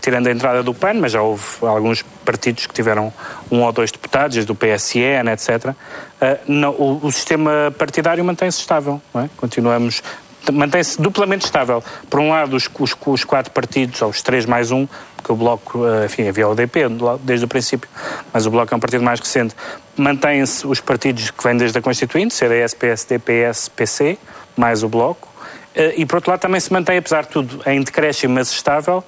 [0.00, 3.12] tirando a entrada do PAN, mas já houve alguns partidos que tiveram
[3.50, 5.74] um ou dois deputados, desde o PSN, etc.,
[6.20, 9.00] ah, não- o, o sistema partidário mantém-se estável.
[9.14, 9.28] É?
[9.36, 10.02] Continuamos
[10.52, 11.82] mantém-se duplamente estável.
[12.08, 15.36] Por um lado, os, os, os quatro partidos, ou os três mais um, porque o
[15.36, 16.80] Bloco, eh, enfim, havia o DP
[17.22, 17.88] desde o princípio,
[18.32, 19.54] mas o Bloco é um partido mais recente,
[19.96, 24.18] mantêm-se os partidos que vêm desde a Constituinte, CDS, PSD, PS, PC,
[24.56, 25.28] mais o Bloco,
[25.74, 29.04] eh, e por outro lado também se mantém, apesar de tudo, em decréscimo, mas estável,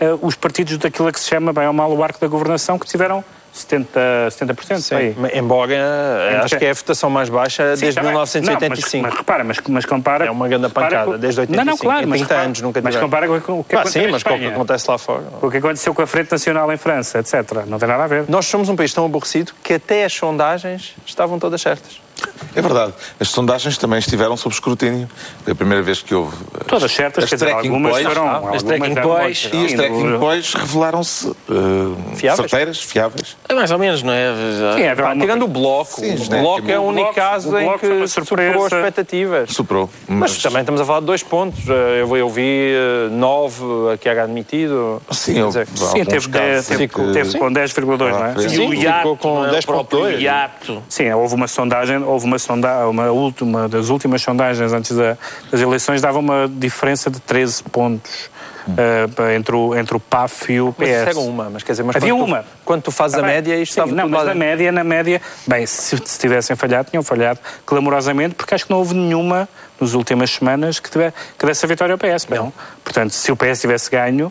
[0.00, 2.86] eh, os partidos daquilo que se chama, bem ou mal, o arco da governação, que
[2.86, 3.24] tiveram
[3.54, 3.86] 70%,
[4.30, 5.16] 70% Sim, aí.
[5.34, 8.10] Embora eh, acho que é a votação mais baixa Sim, desde tá bem.
[8.10, 8.96] 1985.
[8.96, 10.26] Não, mas, mas repara, mas, mas compara...
[10.26, 11.64] É uma grande pancada, com- desde 85.
[11.64, 13.80] Não, não, claro, Em mas 30 repara- anos nunca Mas compara com o que Ah,
[13.80, 15.22] aconteceu sim, em mas com o que acontece lá fora.
[15.42, 17.64] O que aconteceu com a Frente Nacional em França, etc.
[17.66, 18.24] Não tem nada a ver.
[18.28, 22.00] Nós somos um país tão aborrecido que até as sondagens estavam todas certas.
[22.54, 22.92] É verdade.
[23.20, 25.08] As sondagens também estiveram sob escrutínio.
[25.44, 26.34] Foi a primeira vez que houve.
[26.66, 28.26] Todas certas, as quer dizer, tracking algumas points, foram...
[28.28, 29.50] ah, as algumas tracking muitas.
[29.52, 31.34] E as tracking points revelaram-se uh,
[32.16, 32.50] Fiáveis?
[32.50, 33.36] certeiras, fiáveis.
[33.48, 34.32] É mais ou menos, não é?
[34.76, 35.20] Sim, é Pá, verdade.
[35.20, 38.64] tirando o Bloco, Sim, o Bloco é o único Bloco- caso o em que superou
[38.66, 39.50] as expectativas.
[39.52, 39.90] Superou.
[40.08, 41.68] Mas também estamos a falar de dois pontos.
[41.68, 43.62] Eh, Eu, eu vi eh, nove
[43.92, 45.00] eh, que era admitido.
[45.10, 48.34] Sim, dizer, Sim, teve, casos teve, que- teve com 10,2, não é?
[48.44, 49.50] E Sim, o ficou com não é?
[49.50, 49.64] O 10,2.
[49.66, 50.82] próprio hiato.
[50.88, 55.16] Sim, houve uma sondagem, houve uma sonda, uma última das últimas sondagens antes da-
[55.50, 58.30] das eleições dava uma diferença de 13 pontos
[58.76, 61.04] eh, entre, o, entre o PAF e o PS.
[61.06, 62.44] Mas uma, mas quer dizer, mas Havia quando tu- uma.
[62.66, 63.30] quando tu fazes a bem.
[63.30, 66.90] média, isto Sim, estava não, mas na média, na média, bem, se, se tivessem falhado,
[66.90, 69.48] tinham falhado clamorosamente, porque acho que não houve nenhuma
[69.80, 72.26] nas últimas semanas que, tiver, que desse a vitória ao PS.
[72.28, 72.52] Não.
[72.84, 74.30] Portanto, se o PS tivesse ganho,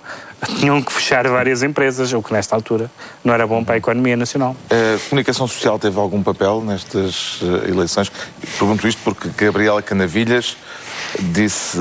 [0.59, 2.89] tinham que fechar várias empresas, o que nesta altura
[3.23, 4.55] não era bom para a economia nacional.
[4.69, 8.11] A comunicação social teve algum papel nestas eh, eleições?
[8.57, 10.55] Pergunto isto porque Gabriela Canavilhas
[11.19, 11.79] disse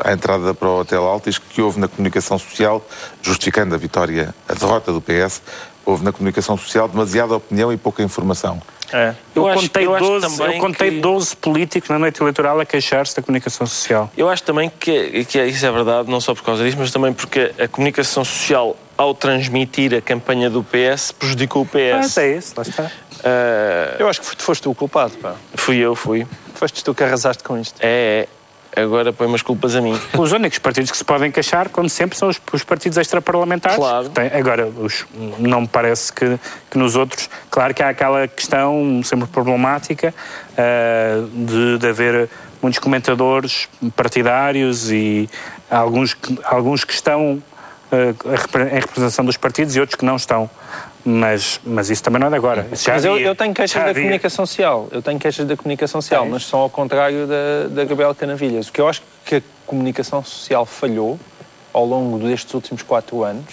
[0.00, 2.86] à entrada para o Hotel Altis que houve na comunicação social,
[3.22, 5.42] justificando a vitória, a derrota do PS,
[5.88, 8.60] houve na comunicação social demasiada opinião e pouca informação.
[8.92, 9.14] É.
[9.34, 12.20] Eu, Eu acho- contei, eu acho 12, também eu contei que- 12 políticos na noite
[12.22, 14.10] eleitoral a queixar-se da comunicação social.
[14.16, 17.12] Eu acho também que, que isso é verdade, não só por causa disso, mas também
[17.12, 22.18] porque a comunicação social, ao transmitir a campanha do PS, prejudicou o Ah, PS.
[22.18, 22.90] é isso, lá está.
[23.24, 25.34] Ah, Eu acho que foste tu o culpado, pá.
[25.54, 26.26] fui eu, fui.
[26.54, 27.76] Foste tu que arrasaste com isto.
[27.80, 28.28] É, é.
[28.76, 29.98] Agora põe umas culpas a mim.
[30.16, 33.76] Os únicos partidos que se podem queixar, como sempre, são os, os partidos extraparlamentares.
[33.78, 34.08] Claro.
[34.10, 35.04] Tem- agora, os-
[35.38, 36.38] não me parece que,
[36.70, 37.28] que nos outros.
[37.50, 40.14] Claro que há aquela questão sempre problemática
[40.56, 42.28] ah, de, de haver
[42.62, 45.28] muitos comentadores partidários e
[45.70, 47.42] alguns, que- alguns que estão
[48.30, 50.48] repre- em representação dos partidos e outros que não estão.
[51.04, 52.66] Mas, mas isso também não é de agora.
[52.74, 54.02] Já Mas eu, eu tenho queixas Já da havia.
[54.02, 54.88] comunicação social.
[54.90, 58.68] Eu tenho queixas da comunicação social, mas são ao contrário da, da Gabriela Canavilhas.
[58.68, 61.18] O que eu acho que a comunicação social falhou
[61.72, 63.44] ao longo destes últimos quatro anos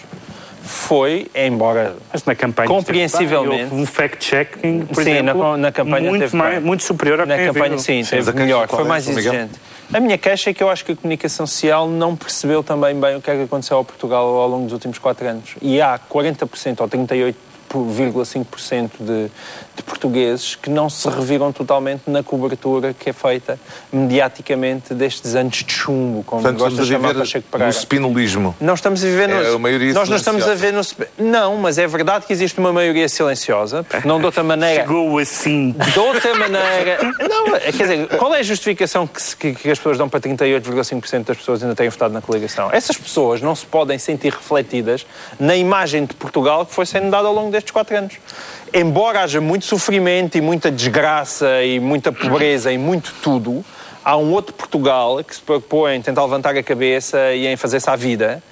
[0.64, 3.64] foi, embora Mas na campanha Compreensivelmente.
[3.66, 7.28] houve um fact-checking, por Sim, exemplo, na- na campanha muito, teve mais, muito superior ao
[7.28, 9.54] na campanha sim, Mas teve melhor, foi é, mais exigente.
[9.94, 13.16] A minha queixa é que eu acho que a comunicação social não percebeu também bem
[13.16, 15.56] o que é que aconteceu ao Portugal ao longo dos últimos quatro anos.
[15.62, 16.90] E há 40% ou
[17.80, 19.32] 38,5% de,
[19.76, 23.60] de portugueses que não se reviram totalmente na cobertura que é feita
[23.92, 27.72] mediaticamente destes anos de chumbo, como Portanto, gosta estamos de a chamar Pacheco no Pereira.
[27.74, 28.56] spinolismo.
[28.60, 29.36] Não estamos a viver no.
[29.42, 30.82] É a maioria nós não estamos a ver no.
[31.18, 34.82] Não, mas é verdade que existe uma maioria silenciosa, porque não de outra maneira.
[34.84, 35.72] Chegou assim.
[35.72, 36.98] De outra maneira.
[37.30, 40.08] Não, é, quer dizer, qual é a justificação que, se- que- que as pessoas dão
[40.10, 42.70] para 38,5% das pessoas ainda terem votado na coligação?
[42.72, 45.06] Essas pessoas não se podem sentir refletidas
[45.40, 48.16] na imagem de Portugal que foi sendo dada ao longo destes quatro anos.
[48.74, 53.64] Embora haja muito sofrimento e muita desgraça e muita pobreza e muito tudo,
[54.04, 57.90] há um outro Portugal que se propõe em tentar levantar a cabeça e em fazer-se
[57.90, 58.44] à vida.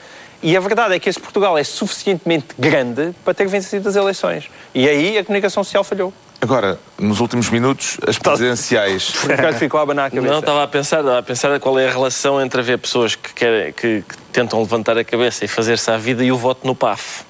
[0.41, 4.49] E a verdade é que esse Portugal é suficientemente grande para ter vencido as eleições.
[4.75, 6.13] E aí a comunicação social falhou.
[6.41, 9.13] Agora, nos últimos minutos, as presidenciais.
[9.23, 10.33] O Ricardo ficou a abanar a cabeça.
[10.33, 13.33] Não, estava a pensar, estava a pensar qual é a relação entre haver pessoas que,
[13.33, 16.75] querem, que, que tentam levantar a cabeça e fazer-se à vida e o voto no
[16.75, 17.23] PAF.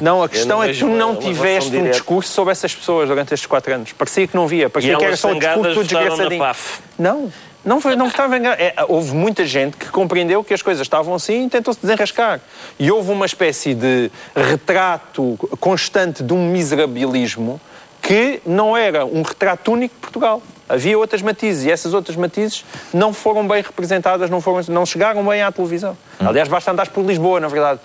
[0.00, 3.34] Não, a questão não é que tu não tiveste um discurso sobre essas pessoas durante
[3.34, 3.92] estes quatro anos.
[3.92, 4.66] Parecia que não via.
[4.66, 6.38] E Parecia que era só o discurso desgraçadinho.
[6.38, 6.80] PAF.
[6.98, 7.32] Não.
[7.64, 8.62] Não, foi, não estava enganado.
[8.62, 12.40] É, houve muita gente que compreendeu que as coisas estavam assim e tentou-se desenrascar.
[12.78, 17.60] E houve uma espécie de retrato constante de um miserabilismo
[18.08, 20.40] que não era um retrato único de Portugal.
[20.66, 25.22] Havia outras matizes e essas outras matizes não foram bem representadas, não, foram, não chegaram
[25.26, 25.96] bem à televisão.
[26.18, 27.80] Aliás, basta andares por Lisboa, na verdade.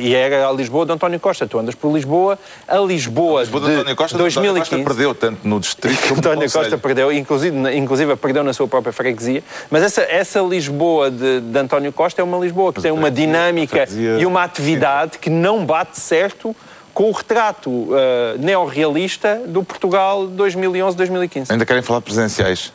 [0.00, 1.46] E era a Lisboa de António Costa.
[1.46, 2.36] Tu andas por Lisboa,
[2.66, 4.70] a Lisboa, Lisboa de de António Costa, António 2015.
[4.70, 6.64] Costa perdeu tanto no distrito como no António Conselho.
[6.64, 9.44] Costa perdeu, inclusive, inclusive perdeu na sua própria freguesia.
[9.70, 13.84] Mas essa, essa Lisboa de, de António Costa é uma Lisboa que tem uma dinâmica
[13.84, 16.56] a e uma atividade que não bate certo
[16.98, 21.48] com o retrato eh, neorrealista do Portugal de 2011-2015.
[21.48, 22.72] Ainda querem falar de presidenciais.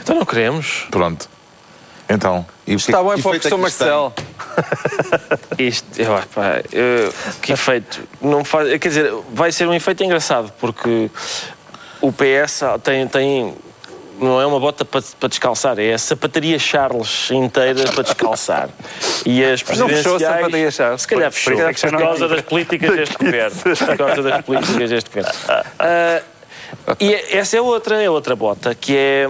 [0.00, 0.86] Então não queremos.
[0.90, 1.28] Pronto.
[2.08, 2.46] Então.
[2.66, 3.58] E o que- Está bom é para o é professor?
[3.58, 4.14] Marcelo.
[5.58, 7.12] Isto, eu, pá, eu-
[7.42, 8.00] que efeito.
[8.22, 11.10] Não faz, quer dizer, vai ser um efeito engraçado, porque
[12.00, 13.54] o PS tem, tem
[14.20, 18.68] não é uma bota para, para descalçar, é a sapataria Charles inteira para descalçar.
[19.24, 20.20] E as Não fechou a presidenciais...
[20.36, 21.00] sapataria Charles?
[21.02, 23.56] Se calhar fechou, Por é que por não- causa das políticas deste governo.
[23.62, 25.32] Por causa das políticas deste governo.
[25.78, 26.22] Ah,
[27.00, 29.26] e essa é outra, é outra bota, que é,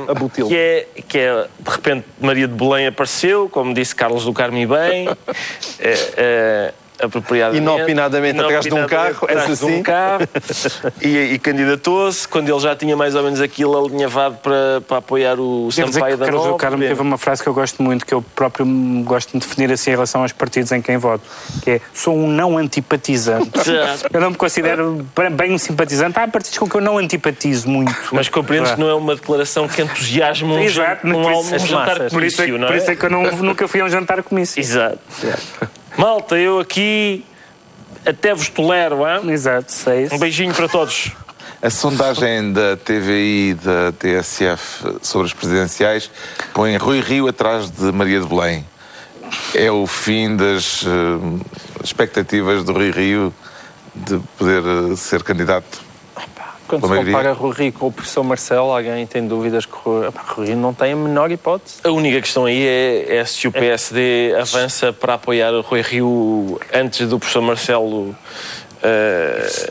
[0.47, 4.57] que é, que é, de repente, Maria de Belém apareceu, como disse Carlos do Carmo
[4.59, 5.09] e bem,
[5.79, 7.63] é, é, apropriadamente.
[7.63, 9.77] Inopinadamente atrás de um carro, atrás de assim?
[9.79, 10.29] um carro,
[11.03, 15.39] e, e candidatou-se, quando ele já tinha mais ou menos aquilo alinhavado para, para apoiar
[15.39, 16.57] o Devo dizer que Sampaio o da Nova.
[16.59, 18.67] Carmo teve uma frase que eu gosto muito, que eu próprio
[19.05, 21.23] gosto de definir assim em relação aos partidos em quem voto,
[21.63, 23.51] que é sou um não antipatizante.
[24.13, 26.19] Eu não me considero bem um simpatizante.
[26.19, 27.95] Há partidos com que eu não antipatizo muito.
[28.13, 31.55] Mas compreendes que não é uma declaração que entusiasma um, Exato, um, por isso- um
[31.57, 32.13] as jantar massas.
[32.13, 32.79] por, isso é, comício, não por é?
[32.79, 34.61] isso é que eu não- nunca fui a um jantar comício.
[34.61, 34.99] Exato.
[35.97, 37.25] Malta, eu aqui
[38.05, 39.31] até vos tolero, hein?
[39.31, 40.19] Exato, sei Um isso.
[40.19, 41.13] beijinho para todos.
[41.63, 46.11] A sondagem da TVI e da TSF sobre as presidenciais
[46.53, 48.65] põe Rui Rio atrás de Maria de Belém.
[49.55, 51.43] É o fim das eh,
[51.83, 53.35] expectativas do Rui Rio
[53.95, 55.81] de poder eh, ser candidato.
[56.67, 57.13] Quando Pela se maioria.
[57.13, 60.57] compara Rui Rio com o professor Marcelo, alguém tem dúvidas que Rui, Epá, Rui Rio
[60.57, 61.77] não tem a menor hipótese.
[61.85, 66.61] A única questão aí é, é se o PSD avança para apoiar o Rui Rio
[66.73, 68.15] antes do professor Marcelo.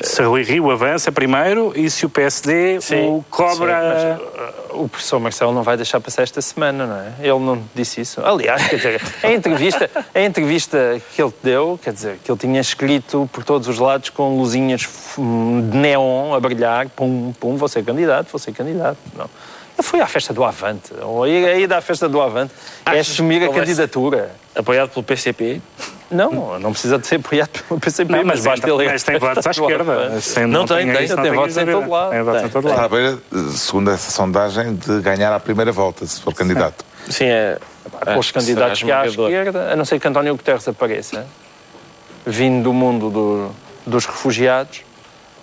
[0.02, 4.20] Se Rui Rio avança primeiro e se o PSD Sim, o cobra.
[4.20, 7.14] Uh, O professor Marcelo não vai deixar passar esta semana, não é?
[7.20, 8.20] Ele não disse isso.
[8.22, 12.60] Aliás, quer dizer, a entrevista, a entrevista que ele deu, quer dizer, que ele tinha
[12.60, 14.82] escrito por todos os lados com luzinhas
[15.16, 18.98] de neon a brilhar, pum, pum, vou ser candidato, vou ser candidato.
[19.16, 19.30] Não.
[19.78, 20.94] Ele foi à festa do Avante.
[21.02, 22.54] Ou a ida à festa do Avante
[22.86, 24.32] é assumir a candidatura.
[24.56, 25.62] Apoiado pelo PCP.
[26.12, 28.90] Não, não precisa de ser apoiado pelo PCP, Não, mas, mas, basta tem, ele.
[28.92, 30.22] mas tem votos à esquerda.
[30.22, 32.12] Sem- Não tem, tenho tem, isso, não tem tenho votos em todo lado.
[32.12, 32.50] Tem votos Tem.
[32.50, 32.92] em todo Está à lado.
[32.96, 36.86] beira, eh, segundo essa sondagem, de ganhar à primeira volta, se for candidato.
[37.10, 37.58] Sim, é.
[38.06, 41.26] com os candidatos que há à esquerda, a não ser que António Guterres apareça,
[42.26, 43.52] vindo do mundo do-
[43.86, 44.82] dos refugiados,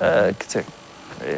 [0.00, 0.64] ah, quer dizer,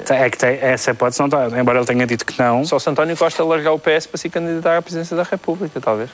[0.08, 1.60] É que tem, essa hipótese não está.
[1.60, 2.64] Embora ele tenha dito que não.
[2.64, 6.08] só se António Costa largar o PS para se candidatar à presidência da República, talvez.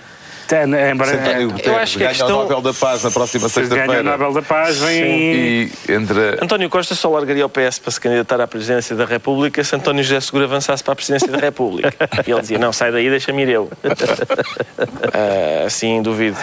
[0.50, 3.10] Tem- Embora Se António eu acho que a ganha questão- o Nobel da Paz na
[3.10, 5.02] próxima se ganha o sexta-feira Nobel da Paz, vem.
[5.04, 9.62] e entre António Costa só largaria o PS para se candidatar à presidência da República
[9.62, 11.94] se António José Seguro avançasse para a presidência da República.
[12.26, 13.70] E ele dizia: Não, sai daí, deixa-me ir eu.
[15.66, 16.36] Assim, duvido.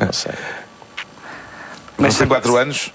[0.00, 0.32] Não sei.
[1.98, 2.92] vão ser quatro anos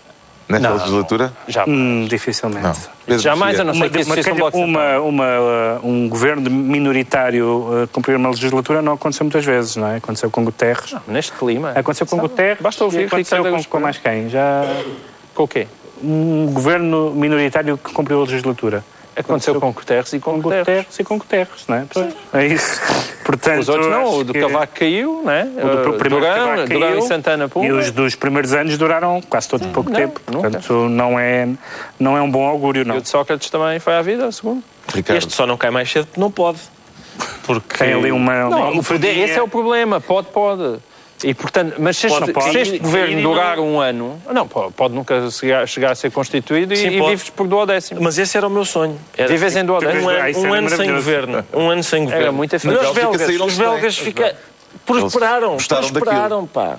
[0.50, 0.78] nesta Não.
[0.78, 1.34] legislatura.
[1.48, 1.66] Já.
[1.68, 2.64] Hum, dificilmente.
[2.64, 2.74] Não.
[3.06, 6.50] Pedro Jamais, a não Uma, ser que uma, existisse um bloco uma, uma- um governo
[6.50, 9.98] minoritário uh, cumprir uma legislatura não aconteceu muitas vezes, não é?
[9.98, 10.82] Aconteceu com Guterres.
[10.84, 11.04] central.
[11.08, 11.72] Neste clima.
[11.72, 12.62] Aconteceu com Sabe, Guterres.
[12.62, 14.30] Basta ouvir e aconteceu com, com mais quem?
[14.30, 14.64] Já
[15.34, 15.68] Com o quê?
[16.04, 18.84] um governo minoritário que cumpriu a legislatura.
[19.18, 20.66] Aconteceu com Guterres e com Com Guterres.
[20.68, 21.86] Guterres e com Guterres, não é?
[22.34, 22.80] É isso.
[23.26, 25.52] Portanto, Os outros não, o do que- Cavaco caiu, né?
[25.58, 27.66] O do primeiro Durão, Cavaco Durão caiu, e Santana Pumba.
[27.66, 30.22] E os dos primeiros anos duraram quase todo pouco Não, tempo.
[30.32, 30.50] nunca.
[30.52, 31.48] Portanto, não é,
[32.00, 32.98] não é um bom augúrio, E não.
[32.98, 34.64] o de Sócrates também foi à vida, segundo.
[34.94, 35.18] Ricardo.
[35.18, 36.60] Este só não cai mais cedo porque não pode.
[37.44, 37.78] Porque.
[37.78, 38.50] Tem ali uma.
[38.50, 40.00] Não, uma esse é o problema.
[40.00, 40.80] Pode, pode.
[41.24, 44.94] E, portanto, mas se este, Pode, se este governo durar um ano, não, pode, pode
[44.94, 48.02] nunca chegar, chegar a ser constituído e, Sim, e vives por duodécimo.
[48.02, 49.00] Mas esse era o meu sonho.
[49.18, 50.08] Era Vives em duodécimo.
[50.08, 51.46] Um, Ah, ano, isso um era ano sem governo.
[51.54, 52.34] Um ano sem governo.
[52.34, 52.88] muito Mas eficaz.
[52.88, 54.36] os belgas, os belgas fica...
[54.86, 55.58] prosperaram.
[55.58, 56.78] Prosperaram, pá.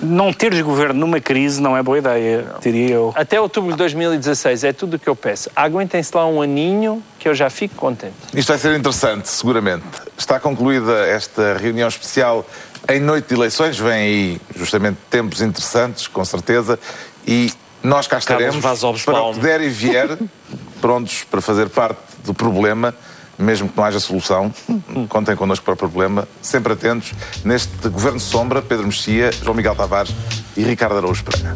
[0.00, 3.12] Não teres governo numa crise não é boa ideia, diria eu.
[3.16, 5.50] Até outubro de 2016 é tudo o que eu peço.
[5.56, 8.14] Aguentem-se lá um aninho que eu já fico contente.
[8.32, 9.84] Isto vai ser interessante, seguramente.
[10.18, 12.44] Está concluída esta reunião especial
[12.88, 13.78] em noite de eleições.
[13.78, 16.76] Vem aí justamente tempos interessantes, com certeza.
[17.24, 17.52] E
[17.82, 18.60] nós cá estaremos
[19.04, 20.18] para o que der e vier,
[20.80, 22.92] prontos para fazer parte do problema,
[23.38, 24.52] mesmo que não haja solução.
[25.08, 26.26] Contem connosco para o problema.
[26.42, 27.12] Sempre atentos
[27.44, 30.12] neste Governo Sombra, Pedro Mexia, João Miguel Tavares
[30.56, 31.54] e Ricardo Araújo Pereira.